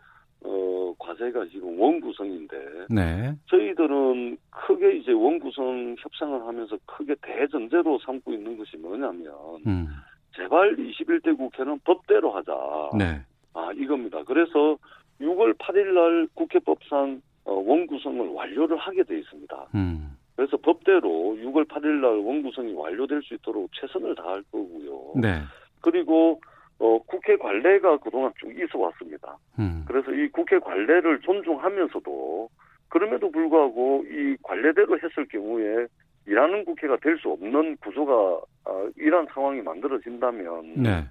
어, 0.46 0.94
과제가 1.00 1.46
지금 1.46 1.80
원 1.80 2.02
구성인데 2.02 2.58
네. 2.90 3.34
저희들은 3.48 4.38
크게 4.50 4.98
이제 4.98 5.12
원 5.14 5.40
구성 5.40 5.96
협상을 6.00 6.46
하면서 6.46 6.78
크게 6.86 7.16
대전제로 7.22 7.98
삼고 8.00 8.34
있는 8.34 8.58
것이 8.58 8.76
뭐냐면 8.78 9.34
음. 9.66 9.88
제발 10.36 10.76
21대 10.76 11.38
국회는 11.38 11.80
법대로 11.86 12.32
하자. 12.32 12.54
네. 12.98 13.22
아 13.54 13.72
이겁니다. 13.76 14.24
그래서 14.24 14.78
6월 15.22 15.58
8일 15.58 15.94
날 15.94 16.28
국회법상 16.34 17.12
어, 17.12 17.33
원구성을 17.52 18.28
완료를 18.30 18.78
하게 18.78 19.04
돼 19.04 19.20
있습니다. 19.20 19.68
음. 19.76 20.18
그래서 20.36 20.58
법대로 20.58 21.10
6월 21.10 21.68
8일 21.68 22.02
날 22.02 22.18
원구성이 22.18 22.74
완료될 22.74 23.22
수 23.24 23.36
있도록 23.36 23.70
최선을 23.74 24.16
다할 24.16 24.44
거고요. 24.52 25.22
네. 25.22 25.42
그리고 25.82 26.40
어, 26.80 26.98
국회 27.04 27.38
관례가 27.38 27.98
그동안 27.98 28.32
쭉 28.40 28.52
있어 28.52 28.80
왔습니다. 28.80 29.38
음. 29.60 29.86
그래서 29.88 30.12
이 30.12 30.28
국회 30.30 30.58
관례를 30.60 31.20
존중하면서도 31.22 32.50
그럼에도 32.90 33.32
불구하고 33.32 34.04
이 34.10 34.36
관례대로 34.42 34.98
했을 34.98 35.26
경우에 35.28 35.88
일하는 36.26 36.64
국회가 36.66 36.98
될 36.98 37.18
수 37.18 37.30
없는 37.32 37.78
구조가 37.78 38.42
아, 38.66 38.90
이런 38.96 39.28
상황이 39.34 39.62
만들어진다면 39.62 40.74
네. 40.82 41.06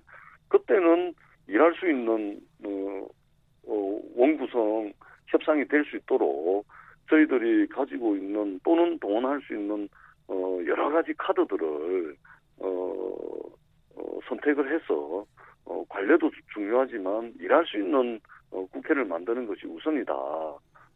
그때는 0.49 1.15
일할 1.49 1.75
수 1.75 1.89
있는 1.89 2.41
어, 2.65 3.07
어, 3.67 4.01
원구성 4.17 4.93
협상이 5.33 5.67
될 5.67 5.85
수 5.85 5.97
있도록 5.97 6.67
저희들이 7.09 7.67
가지고 7.69 8.17
있는 8.17 8.61
또는 8.65 8.99
동원할 8.99 9.41
수 9.43 9.55
있는 9.55 9.89
어, 10.29 10.59
여러 10.67 10.91
가지 10.91 11.12
카드들을 11.15 12.17
어, 12.61 12.67
어, 13.97 14.19
선택을 14.29 14.73
해서 14.73 15.27
어, 15.65 15.85
관례도 15.89 16.31
중요하지만 16.55 17.35
일할 17.41 17.67
수 17.67 17.79
있는 17.79 18.21
어, 18.51 18.65
국회를 18.67 19.05
만드는 19.05 19.47
것이 19.47 19.67
우선이다. 19.67 20.12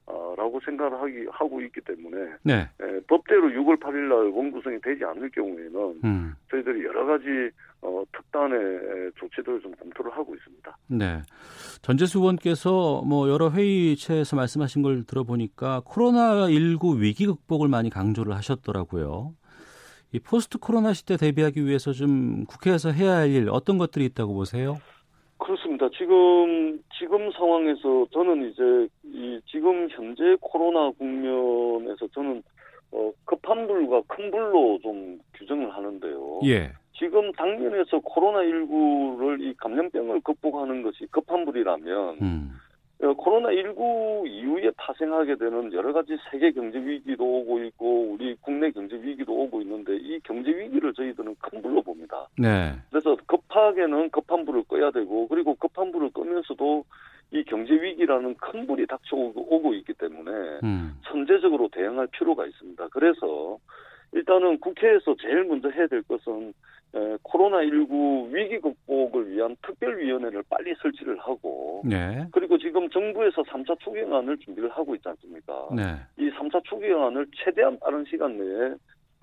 아, 0.06 0.34
라고 0.36 0.60
생각을 0.64 1.00
하기, 1.00 1.26
하고 1.30 1.60
있기 1.62 1.80
때문에, 1.80 2.32
네. 2.44 2.68
에, 2.80 3.00
법대로 3.08 3.48
6월 3.48 3.80
8일 3.80 4.08
날 4.08 4.28
원구성이 4.30 4.80
되지 4.80 5.04
않을 5.04 5.30
경우에는 5.30 6.00
음. 6.04 6.34
저희들이 6.50 6.84
여러 6.84 7.04
가지 7.06 7.25
어, 7.82 8.02
특단의 8.12 9.10
조치들을 9.18 9.60
좀 9.60 9.72
검토를 9.75 10.12
하고 10.12 10.34
있습니다. 10.34 10.76
네. 10.88 11.22
전재수 11.82 12.18
의원께서 12.20 13.02
뭐 13.02 13.28
여러 13.28 13.50
회의체에서 13.50 14.34
말씀하신 14.36 14.82
걸 14.82 15.04
들어보니까 15.04 15.82
코로나 15.84 16.48
19 16.48 17.00
위기 17.00 17.26
극복을 17.26 17.68
많이 17.68 17.90
강조를 17.90 18.34
하셨더라고요. 18.34 19.34
이 20.12 20.20
포스트 20.20 20.58
코로나 20.58 20.92
시대 20.94 21.16
대비하기 21.16 21.66
위해서 21.66 21.92
좀 21.92 22.44
국회에서 22.46 22.90
해야 22.92 23.16
할 23.16 23.30
일 23.30 23.48
어떤 23.50 23.76
것들이 23.76 24.04
있다고 24.06 24.34
보세요? 24.34 24.78
그렇습니다. 25.38 25.88
지금 25.97 26.83
지금 26.99 27.31
상황에서 27.33 28.07
저는 28.12 28.50
이제 28.50 28.88
이 29.05 29.40
지금 29.47 29.88
현재 29.90 30.37
코로나 30.40 30.90
국면에서 30.90 32.07
저는 32.09 32.43
어, 32.93 33.12
급한 33.25 33.66
불과 33.66 34.00
큰 34.07 34.31
불로 34.31 34.78
좀 34.83 35.19
규정을 35.35 35.75
하는데요. 35.75 36.40
예. 36.45 36.73
지금 36.99 37.31
당면에서 37.33 37.99
코로나19를 37.99 39.40
이 39.43 39.55
감염병을 39.59 40.21
극복하는 40.21 40.83
것이 40.83 41.07
급한 41.11 41.45
불이라면 41.45 42.19
음. 42.23 42.52
어, 43.02 43.12
코로나19 43.12 44.26
이후에 44.26 44.71
파생하게 44.78 45.37
되는 45.37 45.71
여러 45.75 45.93
가지 45.93 46.16
세계 46.31 46.50
경제 46.52 46.78
위기도 46.78 47.25
오고 47.25 47.62
있고 47.64 48.12
우리 48.12 48.35
국내 48.40 48.71
경제 48.71 48.97
위기도 48.97 49.35
오고 49.35 49.61
있는데 49.61 49.97
이 49.97 50.19
경제 50.21 50.50
위기를 50.50 50.95
저희들은 50.95 51.37
큰 51.38 51.61
불로 51.61 51.83
봅니다. 51.83 52.26
네. 52.38 52.73
그래서 52.88 53.14
급하게는 53.56 54.10
급한 54.10 54.44
불을 54.44 54.64
꺼야 54.64 54.90
되고 54.90 55.26
그리고 55.28 55.54
급한 55.54 55.90
불을 55.90 56.10
끄면서도 56.10 56.84
이 57.32 57.42
경제 57.44 57.72
위기라는 57.72 58.34
큰 58.36 58.66
불이 58.66 58.86
닥쳐오고 58.86 59.54
오고 59.56 59.75
있기 59.75 59.94
때문에 59.94 60.30
음. 60.62 61.00
선제적으로 61.10 61.68
대응할 61.72 62.06
필요가 62.08 62.46
있습니다. 62.46 62.88
그래서 62.92 63.58
일단은 64.12 64.60
국회에서 64.60 65.16
제일 65.20 65.44
먼저 65.44 65.70
해야 65.70 65.86
될 65.86 66.02
것은 66.02 66.52
에, 66.94 67.16
코로나19 67.25 68.32
위기 68.32 68.60
극복을 68.60 69.30
위한 69.30 69.56
특별위원회를 69.62 70.44
빨리 70.48 70.75
설치를 70.80 71.18
하고 71.18 71.82
네. 71.84 72.26
그리고 72.30 72.58
지금 72.58 72.88
정부에서 72.90 73.42
3차 73.42 73.78
추경안을 73.80 74.38
준비를 74.38 74.70
하고 74.70 74.94
있지 74.94 75.08
않습니까? 75.08 75.68
네. 75.75 75.82
이 76.16 76.30
3차 76.30 76.62
추경안을 76.64 77.26
최대한 77.34 77.78
빠른 77.80 78.04
시간 78.04 78.38
내에 78.38 78.75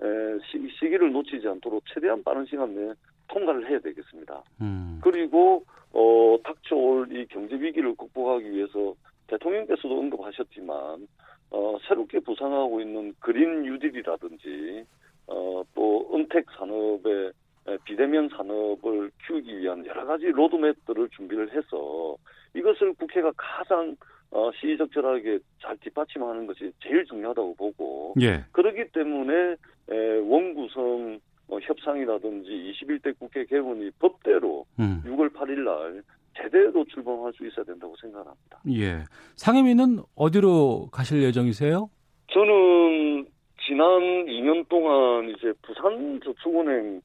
에, 0.02 0.38
시, 0.50 0.58
시기를 0.78 1.10
놓치지 1.12 1.48
않도록 1.48 1.84
최대한 1.86 2.22
빠른 2.22 2.44
시간 2.44 2.74
내에 2.74 2.92
통과를 3.28 3.68
해야 3.70 3.78
되겠습니다. 3.80 4.42
음. 4.60 5.00
그리고 5.02 5.64
어, 5.92 6.36
닥쳐올 6.42 7.12
이 7.12 7.26
경제 7.26 7.54
위기를 7.56 7.94
극복하기 7.94 8.50
위해서 8.50 8.94
대통령께서도 9.28 9.98
언급하셨지만 9.98 11.06
어, 11.50 11.76
새롭게 11.86 12.20
부상하고 12.20 12.80
있는 12.80 13.14
그린 13.20 13.62
뉴딜이라든지 13.62 14.84
어, 15.28 15.62
또 15.74 16.10
은택 16.14 16.46
산업의 16.58 17.32
에, 17.66 17.78
비대면 17.84 18.28
산업을 18.30 19.10
키우기 19.26 19.58
위한 19.58 19.86
여러 19.86 20.04
가지 20.04 20.26
로드맵들을 20.26 21.08
준비를 21.10 21.54
해서 21.54 22.16
이것을 22.54 22.94
국회가 22.94 23.32
가장 23.36 23.96
어, 24.30 24.50
시의적절하게 24.60 25.38
잘 25.62 25.76
뒷받침하는 25.78 26.46
것이 26.46 26.72
제일 26.82 27.04
중요하다고 27.06 27.54
보고 27.54 28.14
예. 28.20 28.44
그렇기 28.52 28.88
때문에 28.92 29.56
에, 29.90 30.18
원구성 30.18 31.14
어, 31.14 31.18
협상이라든지 31.66 32.48
21대 32.50 33.18
국회 33.18 33.44
개원이 33.44 33.90
법대로 33.98 34.64
음. 34.78 35.02
6월 35.06 35.32
8일 35.32 35.64
날 35.64 36.02
제대로 36.36 36.84
출범할 36.84 37.32
수 37.34 37.46
있어야 37.46 37.64
된다고 37.64 37.94
생각합니다. 38.00 38.60
예. 38.72 39.04
상임위는 39.36 40.00
어디로 40.16 40.88
가실 40.92 41.22
예정이세요? 41.22 41.88
저는 42.32 43.26
지난 43.66 43.86
2년 44.26 44.68
동안 44.68 45.30
이제 45.30 45.52
부산 45.62 46.20
저축은행 46.24 47.00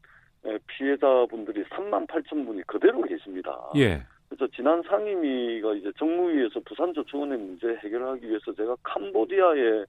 피해자분들이 0.67 1.63
3만 1.65 2.07
8천 2.07 2.45
분이 2.45 2.63
그대로 2.63 3.01
계십니다. 3.03 3.55
예. 3.75 4.01
그래서 4.27 4.47
지난 4.55 4.81
상임위가 4.83 5.73
이제 5.75 5.91
정무위에서 5.97 6.59
부산 6.65 6.93
저축은행 6.93 7.39
문제 7.45 7.67
해결하기 7.83 8.27
위해서 8.27 8.53
제가 8.53 8.75
캄보디아에 8.83 9.59
에, 9.59 9.85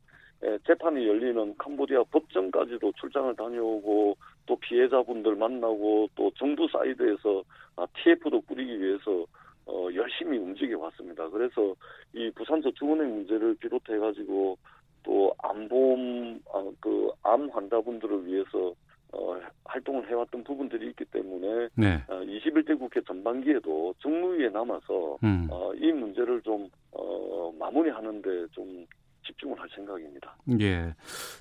재판이 0.66 1.06
열리는 1.06 1.54
캄보디아 1.58 2.04
법정까지도 2.04 2.92
출장을 2.92 3.34
다녀오고 3.36 4.16
또 4.46 4.56
피해자분들 4.56 5.36
만나고 5.36 6.08
또 6.14 6.30
정부 6.36 6.66
사이드에서 6.68 7.42
아, 7.76 7.86
TF도 7.94 8.40
꾸리기 8.42 8.80
위해서 8.80 9.26
어, 9.66 9.88
열심히 9.94 10.38
움직여 10.38 10.78
왔습니다. 10.78 11.28
그래서 11.28 11.74
이 12.14 12.30
부산저축은행 12.34 13.14
문제를 13.16 13.54
비롯해 13.56 13.98
가지고 13.98 14.56
또 15.02 15.32
암보험 15.38 16.40
아, 16.52 16.70
그 16.80 17.22
암 17.22 17.50
환자분들을 17.50 18.26
위해서 18.26 18.74
어, 19.12 19.36
활동을 19.64 20.08
해왔던 20.08 20.44
부분들이 20.44 20.88
있기 20.88 21.04
때문에 21.06 21.68
네. 21.74 22.02
어, 22.08 22.20
21대 22.20 22.78
국회 22.78 23.00
전반기에도 23.02 23.94
정무위에 23.98 24.48
남아서 24.48 25.18
음. 25.22 25.48
어, 25.50 25.72
이 25.74 25.92
문제를 25.92 26.40
좀 26.42 26.68
어, 26.92 27.52
마무리하는데 27.58 28.46
좀 28.52 28.86
집중을 29.30 29.58
할 29.58 29.68
생각입니다. 29.74 30.36
예. 30.60 30.94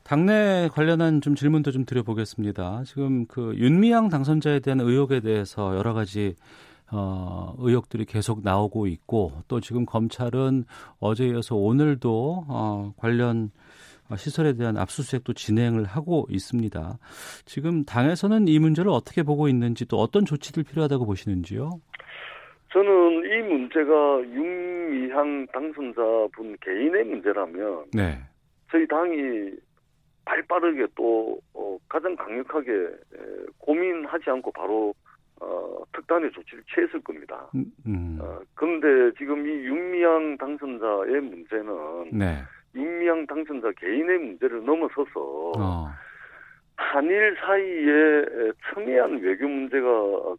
당내 0.04 0.70
관련한 0.72 1.22
좀 1.22 1.36
질문도 1.36 1.72
좀 1.72 1.86
드려보겠습니다. 1.86 2.84
지금 2.86 3.26
그 3.28 3.56
윤미향 3.56 4.10
당선자에 4.10 4.60
대한 4.60 4.80
의혹에 4.80 5.20
대해서 5.20 5.76
여러 5.76 5.94
가지 5.94 6.36
어, 6.92 7.56
의혹들이 7.60 8.06
계속 8.06 8.42
나오고 8.44 8.88
있고 8.88 9.44
또 9.48 9.60
지금 9.60 9.86
검찰은 9.86 10.66
어제 11.00 11.28
이어서 11.28 11.56
오늘도 11.56 12.46
어, 12.48 12.94
관련 12.98 13.52
어, 14.10 14.16
시설에 14.16 14.54
대한 14.54 14.76
압수수색도 14.78 15.34
진행을 15.34 15.86
하고 15.86 16.26
있습니다. 16.32 16.98
지금 17.46 17.86
당에서는 17.86 18.48
이 18.48 18.58
문제를 18.58 18.90
어떻게 18.92 19.22
보고 19.22 19.48
있는지 19.48 19.86
또 19.86 20.00
어떤 20.00 20.26
조치들 20.26 20.64
필요하다고 20.64 21.06
보시는지요? 21.06 21.80
저는 22.72 23.24
이 23.26 23.42
문제가 23.48 24.22
윤미향 24.22 25.48
당선자분 25.48 26.58
개인의 26.62 27.04
문제라면 27.06 27.86
네. 27.94 28.20
저희 28.72 28.88
당이 28.88 29.52
발 30.26 30.44
빠르게 30.44 30.86
또 30.96 31.40
어, 31.56 31.78
가장 31.88 32.16
강력하게 32.16 32.72
에, 32.72 33.46
고민하지 33.58 34.30
않고 34.30 34.52
바로 34.52 34.94
어, 35.42 35.84
특단의 35.94 36.32
조치를 36.32 36.64
취했을 36.74 37.02
겁니다. 37.02 37.50
음, 37.56 37.66
음. 37.88 38.20
어, 38.22 38.40
그런데 38.54 39.18
지금 39.18 39.48
이 39.48 39.50
윤미향 39.50 40.38
당선자의 40.38 41.22
문제는 41.22 42.10
네. 42.12 42.44
윤미향 42.76 43.26
당선자 43.26 43.72
개인의 43.78 44.20
문제를 44.20 44.64
넘어서서 44.64 45.54
어. 45.58 45.90
한일 46.76 47.36
사이에 47.40 48.52
첨예한 48.74 49.20
외교 49.22 49.48
문제가 49.48 49.88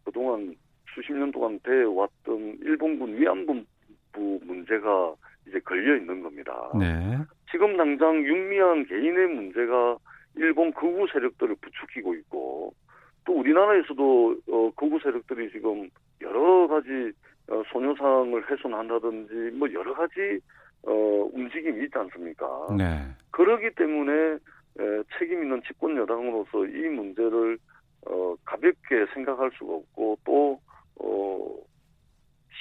그동안 0.05 0.55
수십 0.94 1.12
년 1.12 1.31
동안 1.31 1.59
돼왔던 1.62 2.59
일본군 2.62 3.16
위안부 3.16 3.64
문제가 4.42 5.14
이제 5.46 5.59
걸려 5.61 5.96
있는 5.96 6.22
겁니다. 6.22 6.70
네. 6.79 7.18
지금 7.50 7.76
당장 7.76 8.22
윤미향 8.22 8.85
개인의 8.85 9.29
문제가 9.29 9.96
일본 10.37 10.72
극우 10.72 11.07
세력들을 11.12 11.57
부추기고 11.61 12.14
있고 12.14 12.74
또 13.24 13.33
우리나라에서도 13.38 14.37
어, 14.50 14.70
극우 14.76 14.98
세력들이 15.00 15.50
지금 15.50 15.88
여러 16.20 16.66
가지 16.68 17.12
어, 17.48 17.62
소녀상을 17.72 18.50
훼손한다든지 18.50 19.57
뭐 19.57 19.72
여러 19.72 19.94
가지 19.94 20.40
어, 20.83 20.92
움직임이 21.33 21.85
있지 21.85 21.98
않습니까? 21.98 22.46
네. 22.76 23.00
그러기 23.31 23.70
때문에 23.74 24.12
에, 24.79 25.03
책임 25.18 25.42
있는 25.42 25.61
집권 25.66 25.96
여당으로서 25.96 26.66
이 26.66 26.88
문제를 26.88 27.59
어, 28.07 28.35
가볍게 28.44 29.07
생각할 29.12 29.50
수가 29.59 29.74
없고 29.74 30.18
또 30.24 30.61
어, 31.11 31.57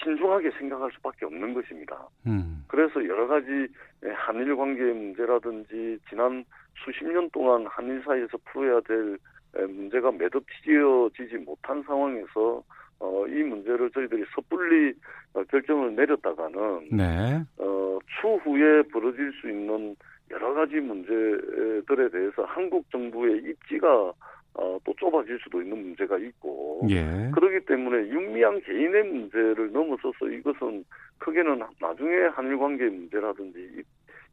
신중하게 0.03 0.51
생각할 0.51 0.91
수밖에 0.93 1.25
없는 1.25 1.53
것입니다. 1.53 2.07
음. 2.25 2.63
그래서 2.67 3.05
여러 3.07 3.27
가지 3.27 3.67
한일 4.03 4.55
관계의 4.55 4.93
문제라든지 4.93 5.99
지난 6.09 6.45
수십 6.83 7.05
년 7.05 7.29
동안 7.31 7.65
한일 7.67 8.01
사이에서 8.05 8.37
풀어야 8.45 8.79
될 8.81 9.17
문제가 9.53 10.11
매듭지어지지 10.11 11.37
못한 11.37 11.83
상황에서 11.83 12.63
어, 12.99 13.25
이 13.27 13.43
문제를 13.43 13.89
저희들이 13.91 14.25
섣불리 14.35 14.93
어, 15.33 15.43
결정을 15.43 15.95
내렸다가는 15.95 16.89
네. 16.91 17.41
어, 17.57 17.97
추후에 18.19 18.83
벌어질 18.83 19.31
수 19.39 19.49
있는 19.49 19.95
여러 20.31 20.53
가지 20.53 20.75
문제들에 20.75 22.09
대해서 22.09 22.43
한국 22.43 22.89
정부의 22.91 23.37
입지가 23.37 24.13
어, 24.55 24.77
또 24.83 24.93
좁아질 24.97 25.39
수도 25.43 25.61
있는 25.61 25.77
문제가 25.81 26.17
있고 26.17 26.81
예. 26.89 27.29
그렇기 27.33 27.65
때문에 27.65 28.09
윤미향 28.09 28.61
개인의 28.61 29.03
문제를 29.03 29.71
넘어서서 29.71 30.27
이것은 30.29 30.83
크게는 31.19 31.61
나중에 31.79 32.15
한일 32.33 32.57
관계의 32.57 32.89
문제라든지 32.89 33.59
이- 33.59 33.83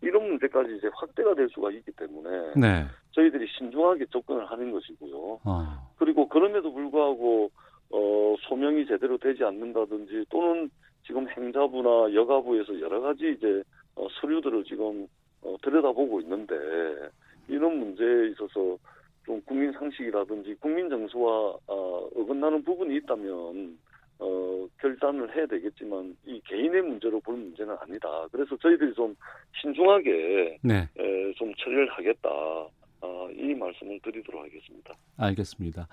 이런 0.02 0.28
문제까지 0.28 0.76
이제 0.76 0.88
확대가 0.94 1.34
될 1.34 1.48
수가 1.50 1.70
있기 1.70 1.90
때문에 1.92 2.52
네. 2.56 2.84
저희들이 3.12 3.46
신중하게 3.58 4.06
접근을 4.10 4.44
하는 4.46 4.70
것이고요. 4.72 5.40
어. 5.44 5.92
그리고 5.98 6.28
그럼에도 6.28 6.72
불구하고 6.72 7.50
어, 7.90 8.34
소명이 8.40 8.86
제대로 8.86 9.16
되지 9.18 9.44
않는다든지 9.44 10.26
또는 10.28 10.68
지금 11.06 11.28
행자부나 11.28 12.12
여가부에서 12.12 12.80
여러 12.80 13.00
가지 13.00 13.32
이제 13.36 13.62
어, 13.94 14.06
서류들을 14.20 14.64
지금 14.64 15.06
어, 15.42 15.56
들여다보고 15.62 16.20
있는데 16.22 16.54
이런 17.48 17.78
문제에 17.78 18.28
있어서 18.30 18.76
좀 19.26 19.42
국민 19.44 19.72
상식이라든지 19.72 20.54
국민 20.60 20.88
정서와 20.88 21.56
어, 21.66 22.08
어긋나는 22.14 22.62
부분이 22.62 22.96
있다면 22.96 23.76
어, 24.18 24.66
결단을 24.80 25.34
해야 25.36 25.44
되겠지만 25.46 26.16
이 26.24 26.40
개인의 26.46 26.82
문제로 26.82 27.20
볼 27.20 27.36
문제는 27.36 27.76
아니다. 27.80 28.08
그래서 28.32 28.56
저희들이 28.56 28.94
좀 28.94 29.14
신중하게 29.60 30.58
네. 30.62 30.88
에, 30.96 31.32
좀 31.34 31.52
처리를 31.56 31.90
하겠다. 31.90 32.30
어, 33.02 33.28
이 33.30 33.54
말씀을 33.54 34.00
드리도록 34.00 34.42
하겠습니다. 34.42 34.94
알겠습니다. 35.18 35.86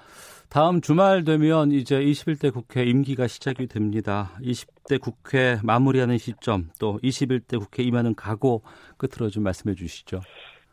다음 0.49 0.79
주말 0.79 1.25
되면 1.25 1.71
이제 1.71 1.99
21대 1.99 2.53
국회 2.53 2.83
임기가 2.83 3.27
시작이 3.27 3.67
됩니다. 3.67 4.31
20대 4.41 5.01
국회 5.01 5.57
마무리하는 5.63 6.17
시점 6.17 6.69
또 6.79 6.99
21대 7.03 7.59
국회 7.59 7.83
임하는 7.83 8.15
각오 8.15 8.61
끝으로 8.97 9.29
좀 9.29 9.43
말씀해 9.43 9.75
주시죠. 9.75 10.21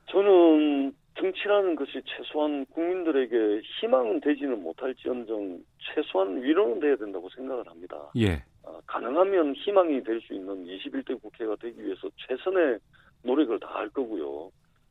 저는 0.07 0.70
정치라는 1.31 1.77
것이 1.77 2.03
최소한 2.05 2.65
국민들에게 2.67 3.61
희망은 3.81 4.21
되지는 4.21 4.63
못할지언정 4.63 5.61
최소한 5.79 6.43
위로는 6.43 6.81
돼야 6.81 6.97
된다고 6.97 7.29
생각을 7.31 7.67
합니다. 7.69 8.11
예. 8.17 8.43
어, 8.63 8.81
가능하면 8.87 9.55
희망이 9.55 10.03
될 10.03 10.21
수 10.21 10.35
있는 10.35 10.67
21대 10.67 11.21
국회가 11.21 11.57
되기 11.57 11.83
위해서 11.85 12.09
최선의 12.17 12.79
노력을 13.23 13.59
다할 13.61 13.89
거고요. 13.91 14.51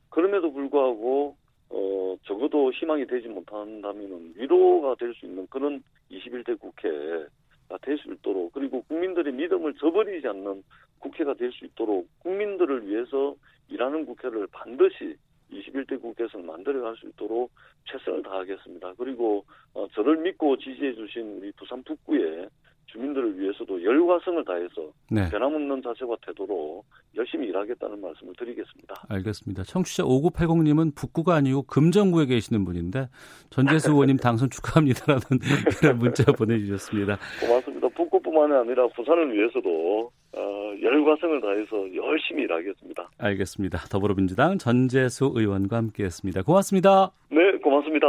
그럼에도 0.09 0.51
불구하고 0.51 1.35
어 1.69 2.15
적어도 2.23 2.71
희망이 2.71 3.05
되지 3.05 3.27
못한다면 3.27 4.33
위로가 4.35 4.95
될 4.95 5.13
수 5.13 5.25
있는 5.25 5.45
그런 5.47 5.83
21대 6.11 6.59
국회가 6.59 7.77
될 7.81 7.97
수 7.99 8.11
있도록 8.11 8.53
그리고 8.53 8.81
국민들의 8.83 9.33
믿음을 9.33 9.75
저버리지 9.75 10.27
않는 10.27 10.63
국회가 10.99 11.33
될 11.35 11.51
수 11.51 11.65
있도록 11.65 12.07
국민들을 12.19 12.87
위해서 12.87 13.35
일하는 13.67 14.05
국회를 14.05 14.47
반드시 14.51 15.15
21대 15.51 16.01
국회에서 16.01 16.37
만들어갈 16.39 16.95
수 16.97 17.07
있도록 17.07 17.51
최선을 17.85 18.23
다하겠습니다. 18.23 18.93
그리고 18.97 19.45
어, 19.73 19.87
저를 19.93 20.17
믿고 20.17 20.57
지지해 20.57 20.93
주신 20.93 21.39
우리 21.39 21.51
부산 21.53 21.83
북구의 21.83 22.49
주민들을 22.91 23.39
위해서도 23.39 23.83
열과성을 23.83 24.43
다해서 24.45 24.91
네. 25.11 25.29
변함없는 25.29 25.81
자세와 25.83 26.17
태도로 26.25 26.83
열심히 27.15 27.47
일하겠다는 27.47 28.01
말씀을 28.01 28.33
드리겠습니다. 28.37 28.95
알겠습니다. 29.09 29.63
청취자 29.63 30.03
5980님은 30.03 30.95
북구가 30.95 31.35
아니고 31.35 31.63
금정구에 31.63 32.25
계시는 32.25 32.65
분인데 32.65 33.07
전재수 33.51 33.91
의원님 33.91 34.17
당선 34.23 34.49
축하합니다라는 34.49 35.21
그런 35.79 35.99
문자 35.99 36.31
보내주셨습니다. 36.31 37.17
고맙습니다. 37.41 37.87
북구뿐만 37.89 38.51
아니라 38.53 38.87
부산을 38.87 39.33
위해서도 39.33 40.11
어, 40.33 40.73
열과성을 40.81 41.41
다해서 41.41 41.95
열심히 41.95 42.43
일하겠습니다. 42.43 43.09
알겠습니다. 43.17 43.79
더불어민주당 43.89 44.57
전재수 44.57 45.31
의원과 45.35 45.77
함께했습니다. 45.77 46.43
고맙습니다. 46.43 47.11
네, 47.29 47.57
고맙습니다. 47.63 48.07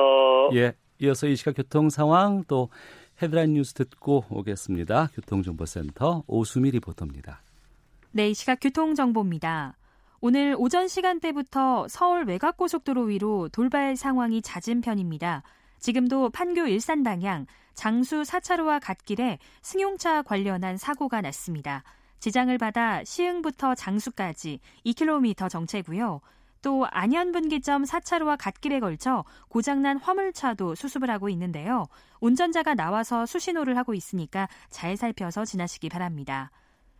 예, 0.54 0.74
이어서 1.00 1.26
이 1.26 1.36
시각 1.36 1.56
교통 1.56 1.88
상황 1.88 2.44
또 2.46 2.68
헤드라인 3.22 3.54
뉴스 3.54 3.74
듣고 3.74 4.24
오겠습니다. 4.30 5.08
교통정보센터 5.14 6.24
오수미 6.26 6.70
리포터입니다. 6.72 7.42
네, 8.12 8.30
이 8.30 8.34
시각 8.34 8.58
교통정보입니다. 8.60 9.76
오늘 10.20 10.54
오전 10.58 10.88
시간대부터 10.88 11.86
서울 11.88 12.24
외곽고속도로 12.24 13.04
위로 13.04 13.48
돌발 13.48 13.96
상황이 13.96 14.42
잦은 14.42 14.82
편입니다. 14.82 15.42
지금도 15.78 16.28
판교 16.28 16.66
일산 16.66 17.02
방향 17.02 17.46
장수 17.72 18.22
4차로와 18.22 18.80
갓길에 18.82 19.38
승용차 19.62 20.22
관련한 20.22 20.76
사고가 20.76 21.22
났습니다. 21.22 21.82
지장을 22.20 22.56
받아 22.58 23.02
시흥부터 23.02 23.74
장수까지 23.74 24.60
2km 24.86 25.50
정체고요. 25.50 26.20
또 26.62 26.86
안현분기점 26.90 27.84
4차로와 27.84 28.36
갓길에 28.38 28.80
걸쳐 28.80 29.24
고장난 29.48 29.96
화물차도 29.96 30.74
수습을 30.74 31.10
하고 31.10 31.28
있는데요. 31.30 31.86
운전자가 32.20 32.74
나와서 32.74 33.26
수신호를 33.26 33.76
하고 33.76 33.94
있으니까 33.94 34.48
잘 34.68 34.96
살펴서 34.96 35.44
지나시기 35.44 35.88
바랍니다. 35.88 36.50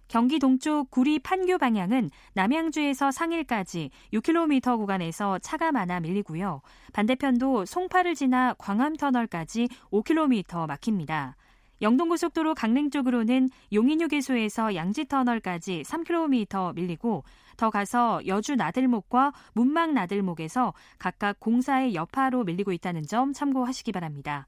경기 0.09 0.41
동쪽 0.41 0.91
구리 0.91 1.21
판교 1.21 1.59
방향은 1.59 2.11
남양주에서 2.33 3.13
상일까지 3.13 3.91
6km 4.13 4.77
구간에서 4.77 5.39
차가 5.39 5.71
많아 5.71 6.01
밀리고요. 6.01 6.63
반대편도 6.93 7.65
송파를 7.67 8.17
지나 8.17 8.55
광암터널까지 8.55 9.69
5km 9.93 10.67
막힙니다. 10.67 11.37
영동고속도로 11.83 12.55
강릉 12.55 12.91
쪽으로는 12.91 13.49
용인휴게소에서 13.73 14.75
양지터널까지 14.75 15.83
3km 15.87 16.75
밀리고 16.75 17.25
더 17.57 17.71
가서 17.71 18.21
여주 18.27 18.57
나들목과 18.57 19.33
문막 19.55 19.93
나들목에서 19.93 20.75
각각 20.99 21.41
공사의 21.41 21.95
여파로 21.95 22.45
밀리고 22.45 22.73
있다는 22.73 23.07
점 23.07 23.33
참고하시기 23.33 23.93
바랍니다. 23.93 24.47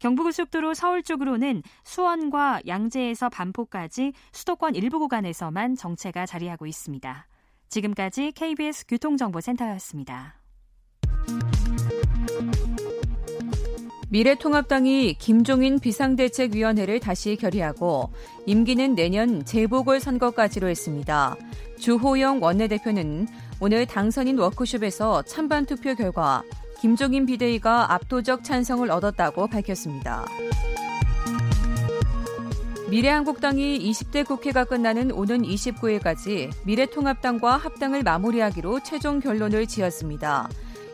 경부고속도로 0.00 0.74
서울 0.74 1.02
쪽으로는 1.02 1.62
수원과 1.84 2.62
양재에서 2.66 3.28
반포까지 3.28 4.12
수도권 4.32 4.74
일부 4.74 4.98
구간에서만 4.98 5.76
정체가 5.76 6.26
자리하고 6.26 6.66
있습니다. 6.66 7.26
지금까지 7.68 8.32
KBS 8.32 8.86
교통정보센터였습니다. 8.86 10.43
미래통합당이 14.14 15.14
김종인 15.14 15.80
비상대책위원회를 15.80 17.00
다시 17.00 17.34
결의하고 17.34 18.12
임기는 18.46 18.94
내년 18.94 19.44
재보궐선거까지로 19.44 20.68
했습니다. 20.68 21.34
주호영 21.80 22.40
원내대표는 22.40 23.26
오늘 23.58 23.86
당선인 23.86 24.38
워크숍에서 24.38 25.22
찬반 25.22 25.66
투표 25.66 25.96
결과 25.96 26.44
김종인 26.80 27.26
비대위가 27.26 27.92
압도적 27.92 28.44
찬성을 28.44 28.88
얻었다고 28.88 29.48
밝혔습니다. 29.48 30.24
미래한국당이 32.90 33.80
20대 33.90 34.24
국회가 34.24 34.62
끝나는 34.64 35.10
오는 35.10 35.42
29일까지 35.42 36.52
미래통합당과 36.64 37.56
합당을 37.56 38.04
마무리하기로 38.04 38.84
최종 38.84 39.18
결론을 39.18 39.66
지었습니다. 39.66 40.48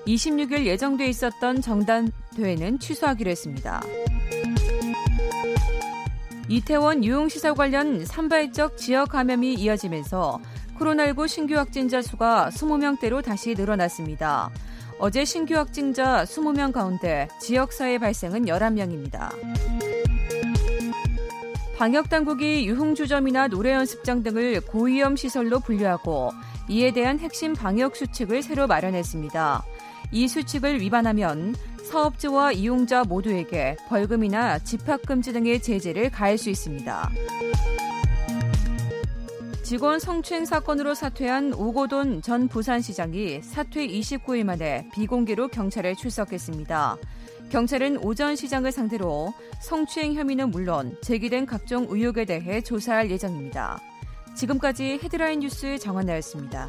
26일 0.07 0.67
예정돼 0.67 1.07
있었던 1.07 1.61
정단회는 1.61 2.79
취소하기로 2.79 3.31
했습니다. 3.31 3.83
이태원 6.49 7.05
유흥시설 7.05 7.55
관련 7.55 8.05
산발적 8.05 8.77
지역 8.77 9.11
감염이 9.11 9.55
이어지면서 9.55 10.41
코로나19 10.79 11.29
신규 11.29 11.55
확진자 11.57 12.03
수가 12.03 12.51
20명대로 12.53 13.23
다시 13.23 13.55
늘어났습니다. 13.55 14.51
어제 14.99 15.25
신규 15.25 15.55
확진자 15.55 16.25
20명 16.25 16.73
가운데 16.73 17.29
지역사회 17.41 17.99
발생은 17.99 18.47
11명입니다. 18.47 19.31
방역당국이 21.79 22.67
유흥주점이나 22.67 23.49
노래연습장 23.49 24.23
등을 24.23 24.61
고위험 24.61 25.17
시설로 25.17 25.61
분류하고 25.61 26.31
이에 26.69 26.93
대한 26.93 27.19
핵심 27.19 27.55
방역 27.55 27.97
수칙을 27.97 28.43
새로 28.43 28.67
마련했습니다. 28.67 29.65
이 30.13 30.29
수칙을 30.29 30.81
위반하면 30.81 31.55
사업주와 31.91 32.53
이용자 32.53 33.05
모두에게 33.05 33.77
벌금이나 33.89 34.59
집합금지 34.59 35.33
등의 35.33 35.61
제재를 35.61 36.11
가할 36.11 36.39
수 36.39 36.51
있습니다. 36.51 37.11
직원 39.63 40.01
성추행 40.01 40.47
사건으로 40.47 40.95
사퇴한 40.95 41.55
오고돈 41.55 42.23
전 42.23 42.49
부산시장이 42.49 43.41
사퇴 43.43 43.87
29일 43.87 44.43
만에 44.43 44.89
비공개로 44.93 45.47
경찰에 45.49 45.95
출석했습니다. 45.95 46.97
경찰은 47.51 47.99
오전 47.99 48.35
시장을 48.35 48.73
상대로 48.73 49.33
성추행 49.61 50.15
혐의는 50.15 50.51
물론 50.51 50.97
제기된 51.03 51.47
각종 51.47 51.87
의혹에 51.89 52.25
대해 52.25 52.61
조사할 52.61 53.11
예정입니다. 53.11 53.81
지금까지 54.35 54.99
헤드라인 55.03 55.41
뉴스 55.41 55.79
정한나였습니다. 55.79 56.69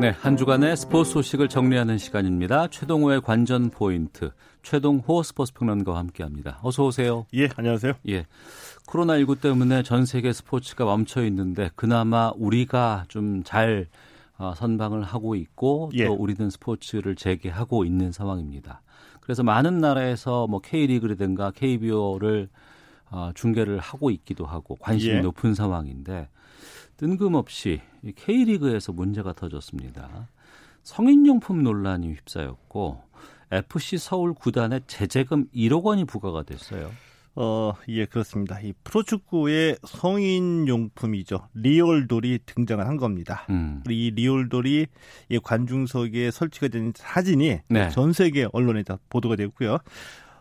네, 0.00 0.10
한 0.10 0.36
주간의 0.36 0.76
스포츠 0.76 1.10
소식을 1.10 1.48
정리하는 1.48 1.98
시간입니다. 1.98 2.68
최동호의 2.68 3.20
관전 3.20 3.70
포인트, 3.70 4.30
최동호 4.62 5.24
스포츠 5.24 5.52
평론가와 5.54 5.98
함께합니다. 5.98 6.60
어서 6.62 6.84
오세요. 6.84 7.26
예, 7.34 7.48
안녕하세요. 7.56 7.94
예, 8.08 8.24
코로나19 8.86 9.40
때문에 9.40 9.82
전 9.82 10.06
세계 10.06 10.32
스포츠가 10.32 10.84
멈춰 10.84 11.24
있는데 11.24 11.70
그나마 11.74 12.30
우리가 12.36 13.06
좀잘 13.08 13.88
어, 14.36 14.54
선방을 14.54 15.02
하고 15.02 15.34
있고 15.34 15.90
예. 15.94 16.06
또 16.06 16.14
우리는 16.14 16.48
스포츠를 16.48 17.16
재개하고 17.16 17.84
있는 17.84 18.12
상황입니다. 18.12 18.82
그래서 19.20 19.42
많은 19.42 19.78
나라에서 19.78 20.46
뭐 20.46 20.60
K리그라든가 20.60 21.50
KBO를 21.50 22.48
어, 23.10 23.32
중계를 23.34 23.80
하고 23.80 24.12
있기도 24.12 24.46
하고 24.46 24.76
관심이 24.76 25.16
예. 25.16 25.20
높은 25.22 25.54
상황인데 25.54 26.28
뜬금없이 26.98 27.80
K리그에서 28.16 28.92
문제가 28.92 29.32
터졌습니다. 29.32 30.28
성인용품 30.82 31.62
논란이 31.62 32.14
휩싸였고 32.14 33.02
FC 33.50 33.98
서울 33.98 34.34
구단에 34.34 34.80
제재금 34.86 35.46
1억 35.54 35.84
원이 35.84 36.04
부과가 36.04 36.42
됐어요. 36.42 36.90
어, 37.40 37.72
예, 37.88 38.04
그렇습니다. 38.04 38.58
이 38.60 38.72
프로축구에 38.82 39.76
성인용품이죠. 39.86 41.48
리얼돌이 41.54 42.40
등장을 42.44 42.84
한 42.84 42.96
겁니다. 42.96 43.46
음. 43.48 43.84
이 43.88 44.10
리얼돌이 44.10 44.86
이 45.28 45.38
관중석에 45.38 46.32
설치가 46.32 46.66
된 46.66 46.92
사진이 46.96 47.60
네. 47.68 47.90
전 47.90 48.12
세계 48.12 48.48
언론에 48.52 48.82
다 48.82 48.98
보도가 49.08 49.36
됐고요. 49.36 49.78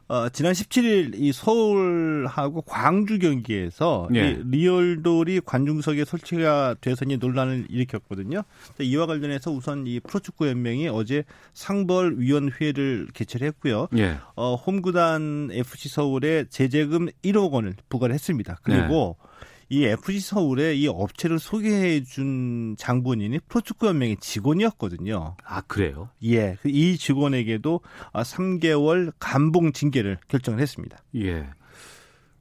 어, 0.10 0.30
지난 0.30 0.54
17일 0.54 1.15
이 1.15 1.34
서울하고 1.34 2.62
광주 2.62 3.20
경기에서 3.20 4.08
예. 4.15 4.30
이 4.30 4.41
리얼돌이 4.46 5.41
관중석에 5.46 6.06
설치가 6.06 6.76
돼서 6.80 7.04
이제 7.04 7.17
논란을 7.17 7.67
일으켰거든요. 7.70 8.43
이와 8.80 9.06
관련해서 9.06 9.52
우선 9.52 9.86
이 9.86 10.00
프로축구 10.00 10.48
연맹이 10.48 10.88
어제 10.88 11.24
상벌 11.54 12.20
위원회를 12.20 13.08
개최를 13.13 13.48
했고요. 13.48 13.89
예. 13.98 14.17
어, 14.36 14.56
홈구단 14.56 15.50
FC 15.52 15.89
서울에 15.89 16.46
제재금 16.50 17.08
1억 17.24 17.52
원을 17.52 17.76
부과를 17.89 18.13
했습니다. 18.13 18.60
그리고 18.63 19.17
네. 19.20 19.28
이 19.70 19.84
FC 19.84 20.20
서울에 20.20 20.76
이 20.76 20.88
업체를 20.88 21.40
소개해 21.40 22.04
준 22.04 22.76
장본인이 22.78 23.40
프로축구 23.50 23.88
연맹의 23.88 24.18
직원이었거든요. 24.18 25.36
아, 25.44 25.62
그래요? 25.62 26.10
예. 26.24 26.58
그이 26.62 26.98
직원에게도 26.98 27.82
3개월 28.14 29.12
감봉 29.20 29.74
징계를 29.74 30.18
결정을 30.30 30.62
했습니다. 30.62 30.98
예. 31.16 31.50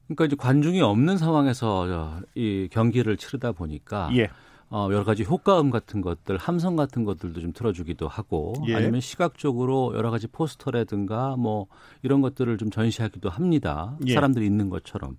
그러니까 0.07 0.27
이제 0.27 0.37
관중이 0.39 0.81
없는 0.81 1.19
상황에서 1.19 2.21
이 2.37 2.69
경기를 2.71 3.17
치르다 3.17 3.53
보니까 3.53 4.09
예. 4.15 4.29
어, 4.69 4.89
여러 4.91 5.05
가지 5.05 5.23
효과음 5.23 5.71
같은 5.71 6.01
것들, 6.01 6.37
함성 6.39 6.75
같은 6.75 7.05
것들도 7.05 7.41
좀 7.41 7.53
틀어주기도 7.53 8.09
하고, 8.09 8.53
예. 8.67 8.75
아니면 8.75 9.01
시각적으로 9.01 9.93
여러 9.95 10.11
가지 10.11 10.27
포스터라든가 10.27 11.37
뭐 11.37 11.67
이런 12.03 12.21
것들을 12.21 12.57
좀 12.59 12.71
전시하기도 12.71 13.31
합니다. 13.31 13.97
예. 14.07 14.15
사람들이 14.15 14.45
있는 14.45 14.69
것처럼. 14.69 15.17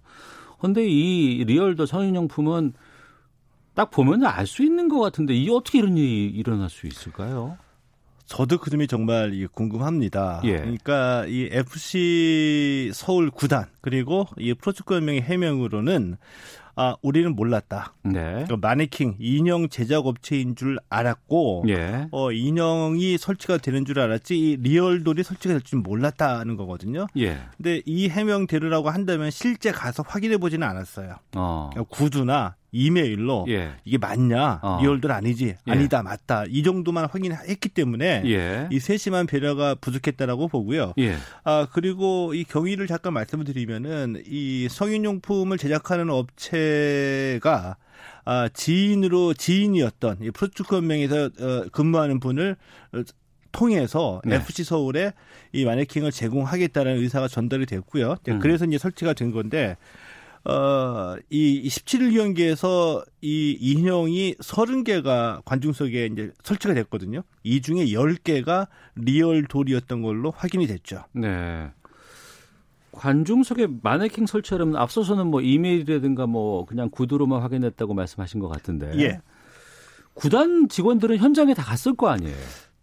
근데 0.59 0.87
이 0.87 1.43
리얼돌 1.45 1.85
성인용품은 1.85 2.73
딱 3.73 3.91
보면 3.91 4.25
알 4.25 4.47
수 4.47 4.63
있는 4.63 4.87
것 4.87 4.99
같은데 4.99 5.35
이 5.35 5.49
어떻게 5.49 5.77
이런 5.79 5.97
일이 5.97 6.25
일어날 6.29 6.69
수 6.69 6.87
있을까요? 6.87 7.57
저도 8.25 8.57
그 8.57 8.69
점이 8.69 8.87
정말 8.87 9.47
궁금합니다. 9.53 10.41
예. 10.43 10.57
그러니까 10.57 11.25
이 11.27 11.47
FC 11.51 12.91
서울 12.93 13.29
구단 13.29 13.67
그리고 13.81 14.25
이 14.37 14.53
프로축구 14.53 14.95
연맹의 14.95 15.21
해명으로는 15.21 16.17
아, 16.79 16.95
우리는 17.01 17.35
몰랐다. 17.35 17.95
네. 18.03 18.45
그 18.47 18.53
마네킹 18.53 19.15
인형 19.19 19.67
제작 19.67 20.05
업체인 20.05 20.55
줄 20.55 20.77
알았고, 20.89 21.65
예. 21.69 22.07
어, 22.11 22.31
인형이 22.31 23.17
설치가 23.17 23.57
되는 23.57 23.83
줄 23.83 23.99
알았지, 23.99 24.37
이 24.39 24.55
리얼돌이 24.57 25.23
설치가 25.23 25.53
될 25.55 25.61
줄 25.63 25.79
몰랐다는 25.79 26.55
거거든요. 26.55 27.07
예. 27.17 27.39
근데 27.57 27.81
이 27.85 28.07
해명대로라고 28.09 28.89
한다면 28.91 29.31
실제 29.31 29.71
가서 29.71 30.03
확인해 30.07 30.37
보지는 30.37 30.65
않았어요. 30.67 31.15
어. 31.35 31.69
그러니까 31.73 31.95
구두나 31.95 32.55
이메일로 32.71 33.45
예. 33.49 33.71
이게 33.85 33.97
맞냐 33.97 34.59
어. 34.61 34.79
리얼돌 34.81 35.11
아니지 35.11 35.55
예. 35.67 35.71
아니다 35.71 36.03
맞다 36.03 36.43
이 36.49 36.63
정도만 36.63 37.07
확인했기 37.09 37.69
때문에 37.69 38.23
예. 38.25 38.67
이 38.71 38.79
세심한 38.79 39.25
배려가 39.25 39.75
부족했다라고 39.75 40.47
보고요. 40.47 40.93
예. 40.99 41.15
아 41.43 41.67
그리고 41.71 42.33
이 42.33 42.43
경위를 42.43 42.87
잠깐 42.87 43.13
말씀을 43.13 43.45
드리면은 43.45 44.21
이 44.25 44.67
성인용품을 44.69 45.57
제작하는 45.57 46.09
업체가 46.09 47.77
아, 48.25 48.49
지인으로 48.49 49.33
지인이었던 49.33 50.17
이 50.21 50.31
프로축구 50.31 50.75
연맹에서 50.75 51.29
어, 51.39 51.65
근무하는 51.71 52.19
분을 52.19 52.57
통해서 53.53 54.21
네. 54.25 54.35
FC 54.35 54.65
서울에 54.65 55.13
이 55.53 55.65
마네킹을 55.65 56.11
제공하겠다는 56.11 56.97
의사가 56.97 57.27
전달이 57.27 57.65
됐고요. 57.65 58.17
음. 58.27 58.39
그래서 58.39 58.65
이제 58.65 58.77
설치가 58.77 59.13
된 59.13 59.31
건데 59.31 59.77
어, 60.47 61.17
이 61.29 61.67
17일 61.67 62.15
경기에서 62.15 63.03
이 63.21 63.57
인형이 63.59 64.35
30개가 64.35 65.41
관중석에 65.43 66.05
이제 66.05 66.31
설치가 66.41 66.73
됐거든요. 66.73 67.23
이 67.43 67.61
중에 67.61 67.87
10개가 67.87 68.67
리얼돌이었던 68.95 70.01
걸로 70.01 70.31
확인이 70.31 70.65
됐죠. 70.65 71.03
네. 71.11 71.69
관중석에 72.93 73.67
마네킹 73.83 74.25
설치하려면 74.25 74.77
앞서서는 74.77 75.27
뭐 75.27 75.41
이메일이라든가 75.41 76.27
뭐 76.27 76.65
그냥 76.65 76.89
구두로만 76.91 77.41
확인했다고 77.41 77.93
말씀하신 77.93 78.39
것 78.39 78.47
같은데. 78.47 78.93
예. 78.99 79.19
구단 80.13 80.69
직원들은 80.69 81.17
현장에 81.17 81.53
다 81.53 81.63
갔을 81.63 81.93
거 81.93 82.07
아니에요. 82.07 82.35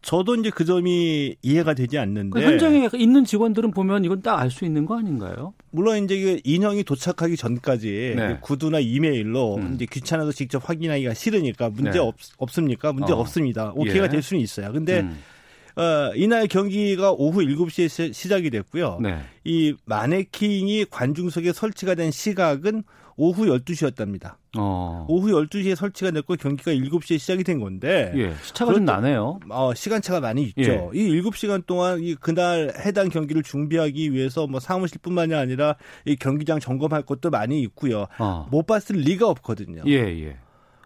저도 0.05 0.35
이제 0.37 0.51
그 0.51 0.65
점이 0.65 1.35
이해가 1.43 1.73
되지 1.75 1.99
않는데 1.99 2.39
그 2.39 2.45
현장에 2.45 2.91
있는 2.95 3.25
직원들은 3.25 3.71
보면 3.71 4.05
이건 4.05 4.21
딱 4.21 4.39
알 4.39 4.51
수 4.51 4.65
있는 4.65 4.85
거 4.85 4.99
아닌가요? 4.99 5.55
물론 5.71 6.05
이제 6.05 6.21
그 6.21 6.41
인형이 6.45 6.85
도착하기 6.85 7.37
전까지 7.37 8.15
네. 8.17 8.39
구두나 8.43 8.79
이메일로 8.81 9.57
음. 9.57 9.73
이제 9.75 9.87
귀찮아서 9.91 10.31
직접 10.33 10.69
확인하기가 10.69 11.15
싫으니까 11.15 11.71
문제 11.71 11.93
네. 11.93 11.99
없, 11.99 12.15
없습니까? 12.39 12.93
문제 12.93 13.13
어. 13.13 13.17
없습니다. 13.17 13.73
오케이가 13.75 14.05
예. 14.05 14.09
될 14.09 14.23
수는 14.23 14.43
있어요. 14.43 14.73
근데 14.73 15.01
음. 15.01 15.19
어, 15.77 16.13
이날 16.15 16.47
경기가 16.47 17.11
오후 17.13 17.41
7시에 17.41 18.13
시작이 18.13 18.51
됐고요. 18.51 18.99
네. 19.03 19.19
이 19.45 19.75
마네킹이 19.87 20.87
관중석에 20.91 21.53
설치가 21.53 21.95
된 21.95 22.11
시각은 22.11 22.85
오후 23.17 23.47
12시였답니다. 23.47 24.37
어. 24.57 25.07
오후 25.09 25.29
12시에 25.33 25.75
설치가 25.75 26.11
됐고 26.11 26.37
경기가 26.37 26.73
7시에 26.73 27.19
시작이 27.19 27.45
된 27.45 27.61
건데 27.61 28.13
예, 28.15 28.35
시차가 28.43 28.73
좀 28.73 28.85
나네요. 28.85 29.41
어, 29.51 29.75
시간차가 29.75 30.21
많이 30.21 30.43
있죠. 30.45 30.63
예. 30.63 30.91
이 30.95 31.21
7시간 31.21 31.67
동안 31.67 32.01
이 32.01 32.15
그날 32.15 32.73
해당 32.85 33.09
경기를 33.09 33.43
준비하기 33.43 34.13
위해서 34.13 34.47
뭐 34.47 34.61
사무실뿐만이 34.61 35.35
아니라 35.35 35.77
이 36.05 36.17
경기장 36.17 36.61
점검할 36.61 37.03
것도 37.03 37.31
많이 37.31 37.61
있고요. 37.63 38.07
어. 38.19 38.47
못 38.51 38.67
봤을 38.67 38.97
리가 38.97 39.29
없거든요. 39.29 39.83
예, 39.87 39.95
예. 39.95 40.37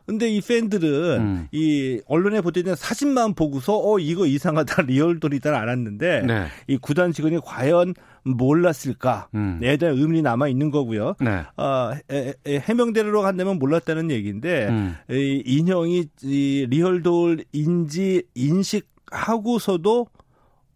근데 0.08 0.26
이 0.30 0.40
팬들은 0.40 1.20
음. 1.20 1.48
이 1.52 2.00
언론에 2.06 2.40
보도된 2.40 2.76
사진만 2.76 3.34
보고서 3.34 3.78
어 3.78 3.98
이거 3.98 4.24
이상하다 4.24 4.84
리얼돌이다 4.88 5.54
알았는데 5.54 6.22
네. 6.22 6.46
이 6.66 6.78
구단 6.78 7.12
직원이 7.12 7.38
과연 7.44 7.92
몰랐을까? 8.24 9.28
음. 9.34 9.60
에 9.62 9.76
대한 9.76 9.98
의문이 9.98 10.22
남아 10.22 10.48
있는 10.48 10.70
거고요. 10.70 11.14
네. 11.20 11.42
어, 11.58 11.92
에, 12.10 12.32
에, 12.46 12.58
해명대로 12.58 13.20
간다면 13.20 13.58
몰랐다는 13.58 14.10
얘기인데 14.10 14.68
음. 14.68 14.96
이 15.10 15.42
인형이 15.44 16.06
이 16.22 16.66
리얼돌인지 16.70 18.22
인식하고서도 18.34 20.06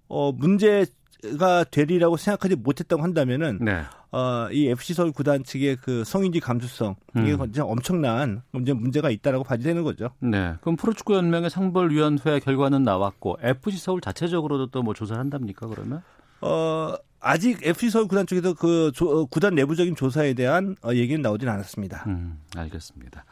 어 0.08 0.32
문제가 0.32 1.64
되리라고 1.70 2.18
생각하지 2.18 2.56
못했다고 2.56 3.02
한다면은 3.02 3.60
네. 3.62 3.80
어, 4.12 4.46
이 4.52 4.68
FC 4.68 4.92
서울 4.94 5.10
구단 5.10 5.42
측의 5.42 5.76
그 5.76 6.04
성인지 6.04 6.38
감수성 6.38 6.96
이게 7.16 7.32
음. 7.32 7.48
엄청난 7.62 8.42
문제 8.50 8.72
문제가 8.74 9.08
있다라고 9.10 9.42
봐야 9.42 9.58
되는 9.58 9.82
거죠. 9.82 10.10
네. 10.20 10.54
그럼 10.60 10.76
프로축구 10.76 11.14
연맹의 11.14 11.48
상벌위원회 11.50 12.40
결과는 12.40 12.82
나왔고 12.82 13.38
FC 13.40 13.78
서울 13.78 14.00
자체적으로도 14.02 14.66
또 14.66 14.82
뭐 14.82 14.92
조사를 14.94 15.18
한답니까 15.18 15.66
그러면? 15.68 16.02
어 16.42 16.94
아직 17.20 17.64
FC 17.64 17.88
서울 17.88 18.06
구단 18.08 18.26
쪽에서 18.26 18.52
그 18.54 18.90
조, 18.94 19.08
어, 19.20 19.24
구단 19.26 19.54
내부적인 19.54 19.94
조사에 19.96 20.34
대한 20.34 20.76
어, 20.84 20.92
얘기는 20.92 21.22
나오진 21.22 21.48
않았습니다. 21.48 22.04
음, 22.08 22.38
알겠습니다. 22.56 23.24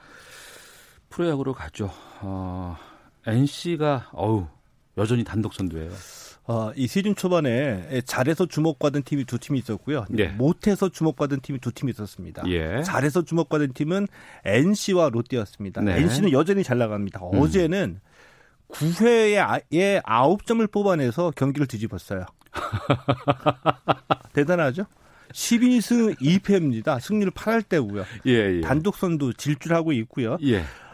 프로야구로 1.11 1.53
가죠. 1.55 1.91
어, 2.21 2.77
NC가 3.27 4.09
어우 4.13 4.47
여전히 4.97 5.25
단독 5.25 5.53
선두예요. 5.55 5.91
어, 6.51 6.73
이 6.75 6.89
시즌 6.89 7.15
초반에 7.15 8.03
잘해서 8.05 8.45
주목받은 8.47 9.05
팀이 9.05 9.25
두 9.25 9.39
팀이 9.39 9.61
있었고요. 9.61 10.05
예. 10.19 10.27
못해서 10.27 10.89
주목받은 10.89 11.43
팀이 11.43 11.61
두 11.61 11.71
팀이 11.71 11.93
있었습니다. 11.93 12.43
예. 12.49 12.83
잘해서 12.83 13.23
주목받은 13.23 13.73
팀은 13.73 14.09
NC와 14.45 15.11
롯데였습니다. 15.11 15.81
네. 15.81 16.01
NC는 16.01 16.33
여전히 16.33 16.65
잘 16.65 16.79
나갑니다. 16.79 17.21
음. 17.21 17.39
어제는 17.39 18.01
9회에 18.73 20.03
9점을 20.03 20.73
뽑아내서 20.73 21.35
경기를 21.37 21.69
뒤집었어요. 21.69 22.27
대단하죠? 24.35 24.87
12승 25.33 26.17
2패입니다. 26.19 26.99
승률 26.99 27.31
8할 27.31 27.63
때고요. 27.69 28.05
예, 28.27 28.57
예. 28.57 28.61
단독 28.61 28.97
선두 28.97 29.35
질주하고 29.35 29.93
있고요. 29.93 30.37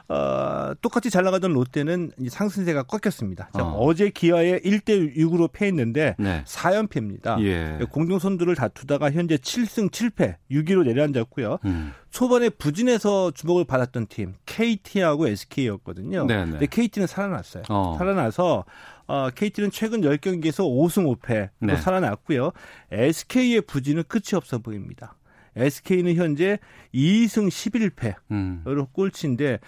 예. 0.08 0.14
어, 0.14 0.74
똑같이 0.80 1.10
잘 1.10 1.24
나가던 1.24 1.52
롯데는 1.52 2.12
상승세가 2.28 2.84
꺾였습니다. 2.84 3.50
어. 3.54 3.94
제 3.94 4.10
기아에 4.10 4.60
1대 4.60 5.16
6으로 5.16 5.50
패했는데 5.50 6.16
네. 6.18 6.44
4연패입니다. 6.44 7.42
예. 7.42 7.78
공동 7.90 8.18
선두를 8.18 8.54
다투다가 8.54 9.10
현재 9.10 9.36
7승 9.36 9.90
7패 9.90 10.36
6위로 10.50 10.84
내려앉았고요. 10.84 11.58
음. 11.64 11.92
초반에 12.10 12.48
부진해서 12.48 13.32
주목을 13.32 13.64
받았던 13.64 14.06
팀 14.08 14.34
KT하고 14.46 15.28
SK였거든요. 15.28 16.26
네네. 16.26 16.44
네. 16.44 16.50
근데 16.52 16.66
KT는 16.66 17.06
살아났어요. 17.06 17.64
어. 17.68 17.96
살아나서 17.98 18.64
어, 19.06 19.30
KT는 19.34 19.70
최근 19.70 20.00
10경기에서 20.00 20.60
5승 20.64 21.16
5패로 21.20 21.50
네. 21.60 21.76
살아났고요. 21.76 22.52
SK의 22.90 23.62
부진은 23.62 24.04
끝이 24.08 24.34
없어 24.34 24.58
보입니다. 24.58 25.16
SK는 25.56 26.14
현재 26.16 26.58
2승 26.94 27.48
11패로 27.48 28.14
음. 28.30 28.62
꼴찌인데 28.92 29.58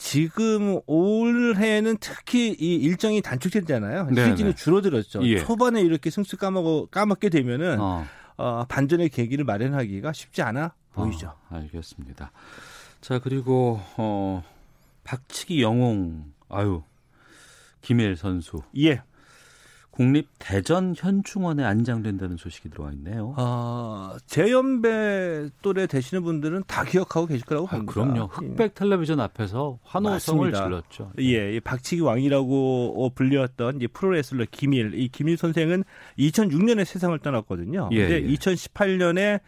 지금 0.00 0.80
올해는 0.86 1.98
특히 2.00 2.56
이 2.58 2.74
일정이 2.76 3.20
단축됐잖아요. 3.20 4.08
시즌이 4.08 4.56
줄어들었죠. 4.56 5.22
예. 5.24 5.38
초반에 5.38 5.82
이렇게 5.82 6.08
승수 6.08 6.38
까먹어 6.38 6.86
까먹게 6.90 7.28
되면은 7.28 7.78
어. 7.78 8.06
어, 8.38 8.64
반전의 8.66 9.10
계기를 9.10 9.44
마련하기가 9.44 10.14
쉽지 10.14 10.40
않아 10.40 10.72
보이죠. 10.94 11.34
어, 11.50 11.56
알겠습니다. 11.56 12.32
자 13.02 13.18
그리고 13.18 13.78
어, 13.98 14.42
박치기 15.04 15.60
영웅 15.60 16.32
아유 16.48 16.82
김일 17.82 18.16
선수. 18.16 18.62
예. 18.78 19.02
국립 19.90 20.28
대전 20.38 20.94
현충원에 20.96 21.64
안장된다는 21.64 22.36
소식이 22.36 22.70
들어와 22.70 22.92
있네요. 22.92 23.34
아, 23.36 24.16
재연배 24.26 25.50
또래 25.62 25.86
되시는 25.86 26.22
분들은 26.22 26.62
다 26.66 26.84
기억하고 26.84 27.26
계실 27.26 27.44
거라고 27.44 27.66
아, 27.66 27.70
봅니다. 27.70 27.92
그럼요. 27.92 28.26
흑백 28.26 28.74
텔레비전 28.74 29.20
앞에서 29.20 29.78
환호성을. 29.82 30.52
질렀죠. 30.52 31.12
예, 31.18 31.60
박치기 31.60 32.02
왕이라고 32.02 33.12
불렸던 33.14 33.80
프로레슬러 33.92 34.46
김일. 34.50 34.94
이 34.94 35.08
김일 35.08 35.36
선생은 35.36 35.84
2006년에 36.18 36.84
세상을 36.84 37.18
떠났거든요. 37.18 37.88
예, 37.92 38.08
근데 38.08 38.22
예. 38.22 38.34
2018년에 38.34 39.40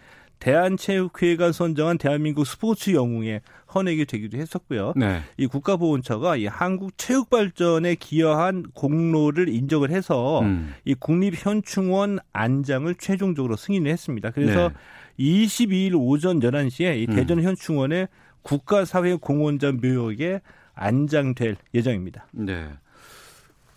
대한체육회가 0.43 1.53
선정한 1.53 1.99
대한민국 1.99 2.45
스포츠 2.45 2.91
영웅에 2.91 3.43
헌액이 3.73 4.07
되기도 4.07 4.39
했었고요. 4.39 4.93
네. 4.97 5.21
이 5.37 5.47
국가보훈처가 5.47 6.37
이 6.37 6.47
한국 6.47 6.99
체육 6.99 7.31
발전에 7.31 7.95
기여한 7.95 8.65
공로를 8.75 9.49
인정을 9.49 9.91
해서 9.91 10.41
음. 10.41 10.75
이 10.85 10.95
국립현충원 10.95 12.19
안장을 12.33 12.93
최종적으로 12.97 13.55
승인을 13.55 13.89
했습니다. 13.89 14.31
그래서 14.31 14.71
네. 14.71 15.45
22일 15.45 15.95
오전 15.95 16.41
11시에 16.41 16.99
이 16.99 17.07
음. 17.09 17.15
대전 17.15 17.41
현충원의 17.41 18.09
국가사회공헌자 18.43 19.73
묘역에 19.81 20.41
안장될 20.75 21.55
예정입니다. 21.73 22.27
네. 22.33 22.69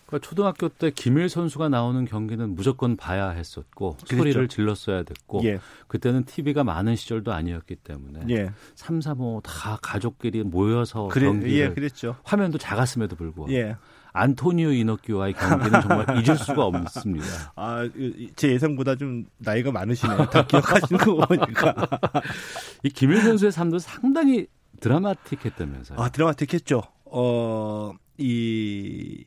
그러니까 0.06 0.26
초등학교 0.26 0.68
때 0.68 0.90
김일 0.90 1.28
선수가 1.28 1.68
나오는 1.68 2.04
경기는 2.04 2.54
무조건 2.54 2.96
봐야 2.96 3.30
했었고 3.30 3.96
그렇죠. 3.96 4.16
소리를 4.16 4.48
질렀어야 4.48 5.02
됐고 5.02 5.42
예. 5.44 5.58
그때는 5.88 6.24
TV가 6.24 6.64
많은 6.64 6.96
시절도 6.96 7.32
아니었기 7.32 7.76
때문에 7.76 8.20
예. 8.30 8.50
3, 8.76 9.00
4, 9.00 9.14
5다 9.14 9.78
가족끼리 9.82 10.44
모여서 10.44 11.08
그래, 11.08 11.26
경기를 11.26 11.84
예. 11.84 12.14
화면도 12.22 12.58
작았음에도 12.58 13.16
불구하고 13.16 13.52
예. 13.52 13.76
안토니오 14.12 14.72
이노키와의 14.72 15.34
경기는 15.34 15.80
정말 15.82 16.06
잊을 16.16 16.38
수가 16.38 16.64
없습니다. 16.64 17.26
아, 17.54 17.86
제 18.34 18.50
예상보다 18.50 18.96
좀 18.96 19.26
나이가 19.36 19.70
많으시네요. 19.70 20.30
다 20.30 20.46
기억하시는 20.46 20.98
거 20.98 21.16
보니까. 21.26 21.74
이 22.82 22.88
김일 22.88 23.20
선수의 23.20 23.52
삶도 23.52 23.78
상당히 23.78 24.46
드라마틱했다면서요. 24.80 26.00
아, 26.00 26.08
드라마틱했죠. 26.08 26.82
어, 27.04 27.92
이 28.16 29.24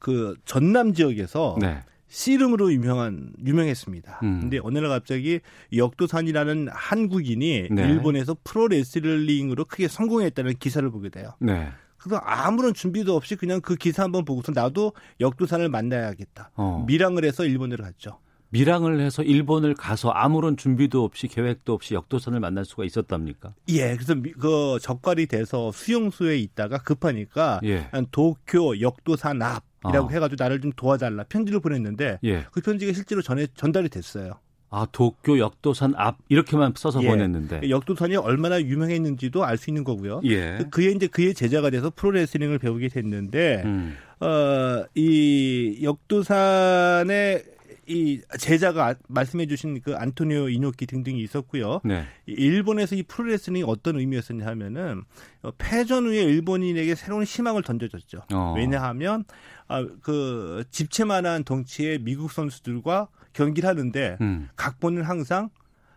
그 0.00 0.36
전남 0.44 0.92
지역에서 0.94 1.56
네. 1.60 1.82
씨름으로 2.08 2.72
유명한 2.72 3.32
유명했습니다. 3.44 4.20
음. 4.22 4.40
근데 4.40 4.58
어느 4.62 4.78
날 4.78 4.88
갑자기 4.88 5.40
역도산이라는 5.74 6.68
한국인이 6.70 7.68
네. 7.70 7.82
일본에서 7.88 8.36
프로 8.44 8.68
레슬링으로 8.68 9.64
크게 9.64 9.88
성공했다는 9.88 10.54
기사를 10.58 10.88
보게 10.90 11.08
돼요. 11.08 11.32
네. 11.40 11.68
그래서 11.98 12.16
아무런 12.24 12.72
준비도 12.72 13.16
없이 13.16 13.34
그냥 13.34 13.60
그 13.60 13.74
기사 13.74 14.04
한번 14.04 14.24
보고서 14.24 14.52
나도 14.54 14.92
역도산을 15.20 15.68
만나야겠다. 15.68 16.52
어. 16.54 16.84
밀항을 16.86 17.24
해서 17.24 17.44
일본으로 17.44 17.82
갔죠. 17.82 18.20
밀항을 18.50 19.00
해서 19.00 19.22
일본을 19.24 19.74
가서 19.74 20.10
아무런 20.10 20.56
준비도 20.56 21.02
없이 21.02 21.26
계획도 21.26 21.72
없이 21.72 21.94
역도선을 21.94 22.38
만날 22.38 22.64
수가 22.64 22.84
있었답니까? 22.84 23.54
예, 23.70 23.96
그래서 23.96 24.14
그 24.38 24.78
적발이 24.80 25.26
돼서 25.26 25.72
수용소에 25.72 26.38
있다가 26.38 26.78
급하니까 26.78 27.60
예. 27.64 27.90
도쿄 28.12 28.80
역도산 28.80 29.42
앞 29.42 29.64
이라고 29.88 30.06
어. 30.06 30.10
해가지고 30.10 30.42
나를 30.42 30.60
좀 30.60 30.72
도와달라 30.72 31.24
편지를 31.24 31.60
보냈는데 31.60 32.18
예. 32.24 32.46
그 32.50 32.60
편지가 32.60 32.92
실제로 32.92 33.22
전에 33.22 33.46
전달이 33.54 33.88
됐어요. 33.88 34.34
아 34.68 34.86
도쿄 34.90 35.38
역도산 35.38 35.94
앞 35.96 36.18
이렇게만 36.28 36.72
써서 36.76 37.02
예. 37.02 37.06
보냈는데 37.08 37.70
역도산이 37.70 38.16
얼마나 38.16 38.60
유명했는지도 38.60 39.44
알 39.44 39.56
수 39.58 39.70
있는 39.70 39.84
거고요. 39.84 40.20
예. 40.24 40.58
그의 40.70 40.94
이제 40.94 41.06
그의 41.06 41.34
제자가 41.34 41.70
돼서 41.70 41.90
프로레슬링을 41.94 42.58
배우게 42.58 42.88
됐는데 42.88 43.62
음. 43.64 43.96
어이 44.18 45.78
역도산의 45.82 47.44
이 47.88 48.20
제자가 48.38 48.96
말씀해 49.08 49.46
주신 49.46 49.80
그 49.80 49.94
안토니오 49.94 50.48
이노키 50.48 50.86
등등이 50.86 51.20
있었고요. 51.22 51.80
네. 51.84 52.04
일본에서 52.26 52.96
이 52.96 53.02
프로레슬링이 53.04 53.64
어떤 53.66 53.98
의미였었냐 53.98 54.44
하면은 54.46 55.02
어, 55.42 55.50
패전 55.56 56.06
후에 56.06 56.22
일본인에게 56.22 56.94
새로운 56.94 57.24
희망을 57.24 57.62
던져줬죠. 57.62 58.22
어. 58.32 58.54
왜냐하면 58.56 59.24
아, 59.68 59.86
그 60.02 60.64
집채만한 60.70 61.44
덩치의 61.44 62.00
미국 62.00 62.32
선수들과 62.32 63.08
경기를 63.32 63.68
하는데 63.68 64.16
음. 64.20 64.48
각본은 64.56 65.02
항상 65.02 65.50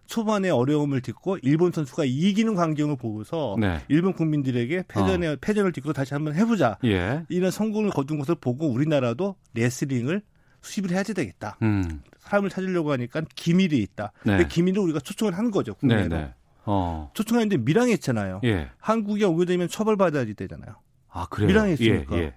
초반에 0.09 0.49
어려움을 0.49 1.01
딛고 1.01 1.37
일본 1.43 1.71
선수가 1.71 2.05
이기는 2.05 2.55
광경을 2.55 2.97
보고서 2.97 3.55
네. 3.59 3.79
일본 3.87 4.13
국민들에게 4.13 4.85
패전에 4.87 5.27
어. 5.27 5.37
패전을 5.39 5.71
딛고 5.71 5.93
다시 5.93 6.15
한번 6.15 6.33
해보자 6.33 6.77
예. 6.83 7.25
이런 7.29 7.51
성공을 7.51 7.91
거둔 7.91 8.17
것을 8.17 8.35
보고 8.35 8.67
우리나라도 8.67 9.35
레슬링을 9.53 10.23
수입을 10.61 10.91
해야 10.91 11.03
되겠다. 11.03 11.57
음. 11.61 12.01
사람을 12.19 12.49
찾으려고 12.49 12.91
하니까 12.91 13.21
김일이 13.35 13.77
있다. 13.77 14.11
네. 14.23 14.37
근데 14.37 14.47
김일을 14.47 14.79
우리가 14.83 14.99
초청을 14.99 15.37
하는 15.37 15.51
거죠. 15.51 15.73
국내로. 15.75 16.01
네, 16.03 16.07
네. 16.09 16.33
어. 16.65 17.09
초청하는데 17.13 17.57
밀항했잖아요. 17.57 18.41
예. 18.43 18.69
한국에 18.79 19.25
오게 19.25 19.45
되면 19.45 19.67
처벌받아야 19.67 20.25
되잖아요. 20.35 20.75
아, 21.09 21.25
그래요? 21.29 21.47
밀항했으니까. 21.47 22.15
예, 22.17 22.21
예. 22.21 22.33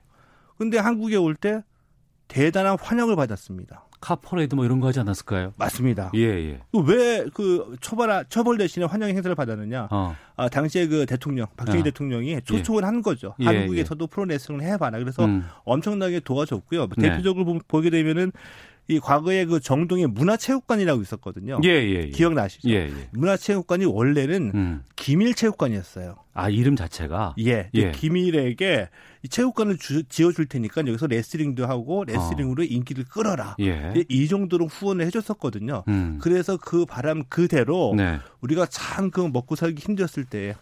근데 0.56 0.78
한국에 0.78 1.16
올 1.16 1.34
때 1.34 1.62
대단한 2.32 2.78
환영을 2.80 3.14
받았습니다. 3.14 3.84
카퍼레이드 4.00 4.54
뭐 4.54 4.64
이런 4.64 4.80
거 4.80 4.88
하지 4.88 4.98
않았을까요? 5.00 5.52
맞습니다. 5.58 6.10
예, 6.14 6.20
예. 6.20 6.60
왜 6.72 7.26
그 7.34 7.76
처벌 7.82 8.24
처벌 8.30 8.56
대신에 8.56 8.86
환영 8.86 9.10
행사를 9.10 9.32
받았느냐? 9.34 9.88
어. 9.90 10.16
아, 10.36 10.48
당시에 10.48 10.86
그 10.88 11.04
대통령 11.04 11.46
박정희 11.56 11.80
어. 11.80 11.84
대통령이 11.84 12.40
초청을 12.42 12.82
예. 12.82 12.86
한 12.86 13.02
거죠. 13.02 13.34
예, 13.40 13.44
한국에서도 13.44 14.02
예. 14.02 14.06
프로레슬링을 14.10 14.64
해봐라. 14.64 14.98
그래서 14.98 15.26
음. 15.26 15.44
엄청나게 15.64 16.20
도와줬고요. 16.20 16.88
네. 16.96 17.10
대표적으로 17.10 17.60
보게 17.68 17.90
되면은 17.90 18.32
이 18.88 18.98
과거에 18.98 19.44
그 19.44 19.60
정동에 19.60 20.06
문화체육관이라고 20.06 21.02
있었거든요. 21.02 21.60
예, 21.64 21.68
예, 21.68 22.02
예. 22.04 22.08
기억나시죠? 22.08 22.68
예, 22.68 22.74
예. 22.88 23.08
문화체육관이 23.12 23.84
원래는 23.84 24.52
음. 24.54 24.82
기밀체육관이었어요. 24.96 26.16
아, 26.34 26.48
이름 26.48 26.74
자체가? 26.76 27.34
예. 27.38 27.70
예. 27.74 27.92
기밀에게 27.92 28.88
이 29.22 29.28
체육관을 29.28 29.78
주, 29.78 30.02
지어줄 30.04 30.46
테니까 30.46 30.80
여기서 30.86 31.06
레슬링도 31.06 31.66
하고 31.66 32.04
레슬링으로 32.04 32.62
어. 32.62 32.66
인기를 32.68 33.04
끌어라. 33.04 33.56
예. 33.60 33.92
이 34.08 34.26
정도로 34.28 34.66
후원을 34.66 35.06
해줬었거든요. 35.06 35.84
음. 35.88 36.18
그래서 36.20 36.56
그 36.56 36.84
바람 36.86 37.22
그대로 37.28 37.94
네. 37.96 38.18
우리가 38.40 38.66
참 38.66 39.10
그 39.12 39.20
먹고 39.20 39.56
살기 39.56 39.82
힘들었을 39.82 40.24
때 40.24 40.54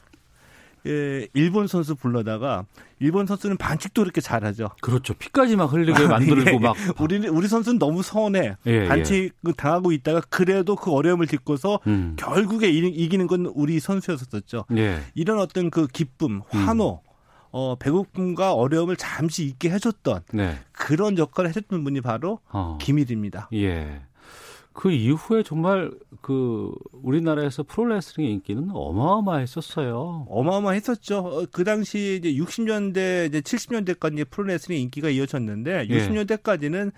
예, 0.86 1.28
일본 1.34 1.66
선수 1.66 1.94
불러다가 1.94 2.64
일본 2.98 3.26
선수는 3.26 3.56
반칙도 3.56 4.02
그렇게 4.02 4.20
잘하죠. 4.20 4.70
그렇죠. 4.80 5.14
피까지 5.14 5.56
막 5.56 5.72
흘리게 5.72 6.06
만들고 6.06 6.50
예, 6.50 6.58
막 6.58 6.76
우리 7.00 7.26
우리 7.28 7.48
선수는 7.48 7.78
너무 7.78 8.02
서운해. 8.02 8.56
예, 8.66 8.70
예. 8.70 8.88
반칙 8.88 9.34
예. 9.46 9.52
당하고 9.56 9.92
있다가 9.92 10.22
그래도 10.28 10.76
그 10.76 10.92
어려움을 10.92 11.26
딛고서 11.26 11.80
음. 11.86 12.16
결국에 12.16 12.68
이 12.70 13.08
기는 13.08 13.26
건 13.26 13.46
우리 13.46 13.80
선수였었죠. 13.80 14.64
예. 14.76 15.00
이런 15.14 15.38
어떤 15.38 15.70
그 15.70 15.86
기쁨, 15.86 16.42
환호, 16.50 17.00
음. 17.04 17.10
어, 17.52 17.74
배고픔과 17.76 18.54
어려움을 18.54 18.96
잠시 18.96 19.44
잊게 19.44 19.70
해줬던 19.70 20.22
네. 20.32 20.58
그런 20.72 21.18
역할을 21.18 21.50
해줬던 21.50 21.82
분이 21.84 22.00
바로 22.00 22.40
어. 22.50 22.78
김일입니다. 22.80 23.48
예. 23.54 24.02
그 24.72 24.90
이후에 24.90 25.42
정말 25.42 25.90
그 26.20 26.72
우리나라에서 26.92 27.62
프로레슬링의 27.64 28.32
인기는 28.34 28.68
어마어마했었어요. 28.72 30.26
어마어마했었죠. 30.28 31.18
어, 31.18 31.46
그 31.50 31.64
당시 31.64 32.18
이제 32.20 32.32
60년대 32.32 33.28
이제 33.28 33.40
70년대까지 33.40 34.30
프로레슬링 34.30 34.80
인기가 34.80 35.08
이어졌는데 35.08 35.88
60년대까지는 35.88 36.92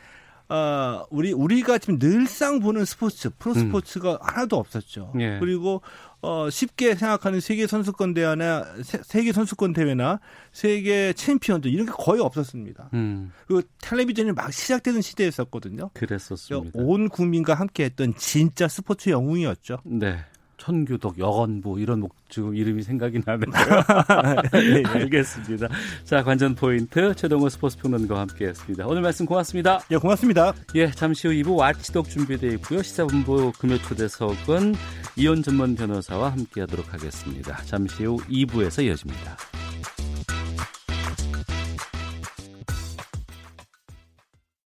어, 0.53 1.07
우리 1.09 1.33
우리가 1.33 1.79
지금 1.79 1.99
늘상 1.99 2.61
보는 2.61 2.85
스포츠 2.85 3.31
프로 3.39 3.55
스포츠가 3.55 4.13
음. 4.13 4.19
하나도 4.21 4.59
없었죠. 4.59 5.11
예. 5.19 5.39
그리고 5.41 5.81
어, 6.21 6.51
쉽게 6.51 6.95
생각하는 6.95 7.41
세계 7.41 7.67
선수권 7.67 8.13
대회나 8.13 8.67
세, 8.83 9.25
계 9.25 9.33
선수권 9.33 9.73
대회나 9.73 10.21
세계 10.53 11.15
챔피언들 11.15 11.73
이런 11.73 11.87
게 11.87 11.93
거의 11.93 12.21
없었습니다. 12.21 12.91
음. 12.93 13.33
그리고 13.47 13.67
텔레비전이 13.81 14.33
막 14.33 14.53
시작되는 14.53 15.01
시대였었거든요. 15.01 15.89
그랬었습니다. 15.95 16.79
온 16.79 17.09
국민과 17.09 17.55
함께했던 17.55 18.17
진짜 18.19 18.69
스포츠 18.69 19.09
영웅이었죠. 19.09 19.79
네. 19.85 20.19
천규덕, 20.63 21.19
여건부 21.19 21.81
이런 21.81 22.01
목 22.01 22.15
지금 22.29 22.55
이름이 22.55 22.85
생각이 22.85 23.21
나네요. 23.25 23.51
네, 24.53 24.83
알겠습니다. 24.87 25.69
자 26.05 26.23
관전 26.23 26.55
포인트 26.55 27.15
최동호 27.17 27.49
스포츠 27.49 27.77
평론가와 27.79 28.21
함께했습니다. 28.21 28.87
오늘 28.87 29.03
말씀 29.03 29.27
고맙습니다. 29.27 29.81
예, 29.91 29.97
고맙습니다. 29.97 30.53
예, 30.77 30.89
잠시 30.93 31.27
후 31.27 31.35
2부 31.35 31.57
와치독 31.57 32.09
준비되어 32.09 32.53
있고요. 32.53 32.81
시사본부 32.81 33.53
금요 33.59 33.79
초대석은 33.79 34.77
이혼 35.17 35.43
전문 35.43 35.75
변호사와 35.75 36.31
함께하도록 36.31 36.95
하겠습니다. 36.95 37.57
잠시 37.65 38.05
후 38.05 38.19
2부에서 38.29 38.85
이어집니다. 38.85 39.62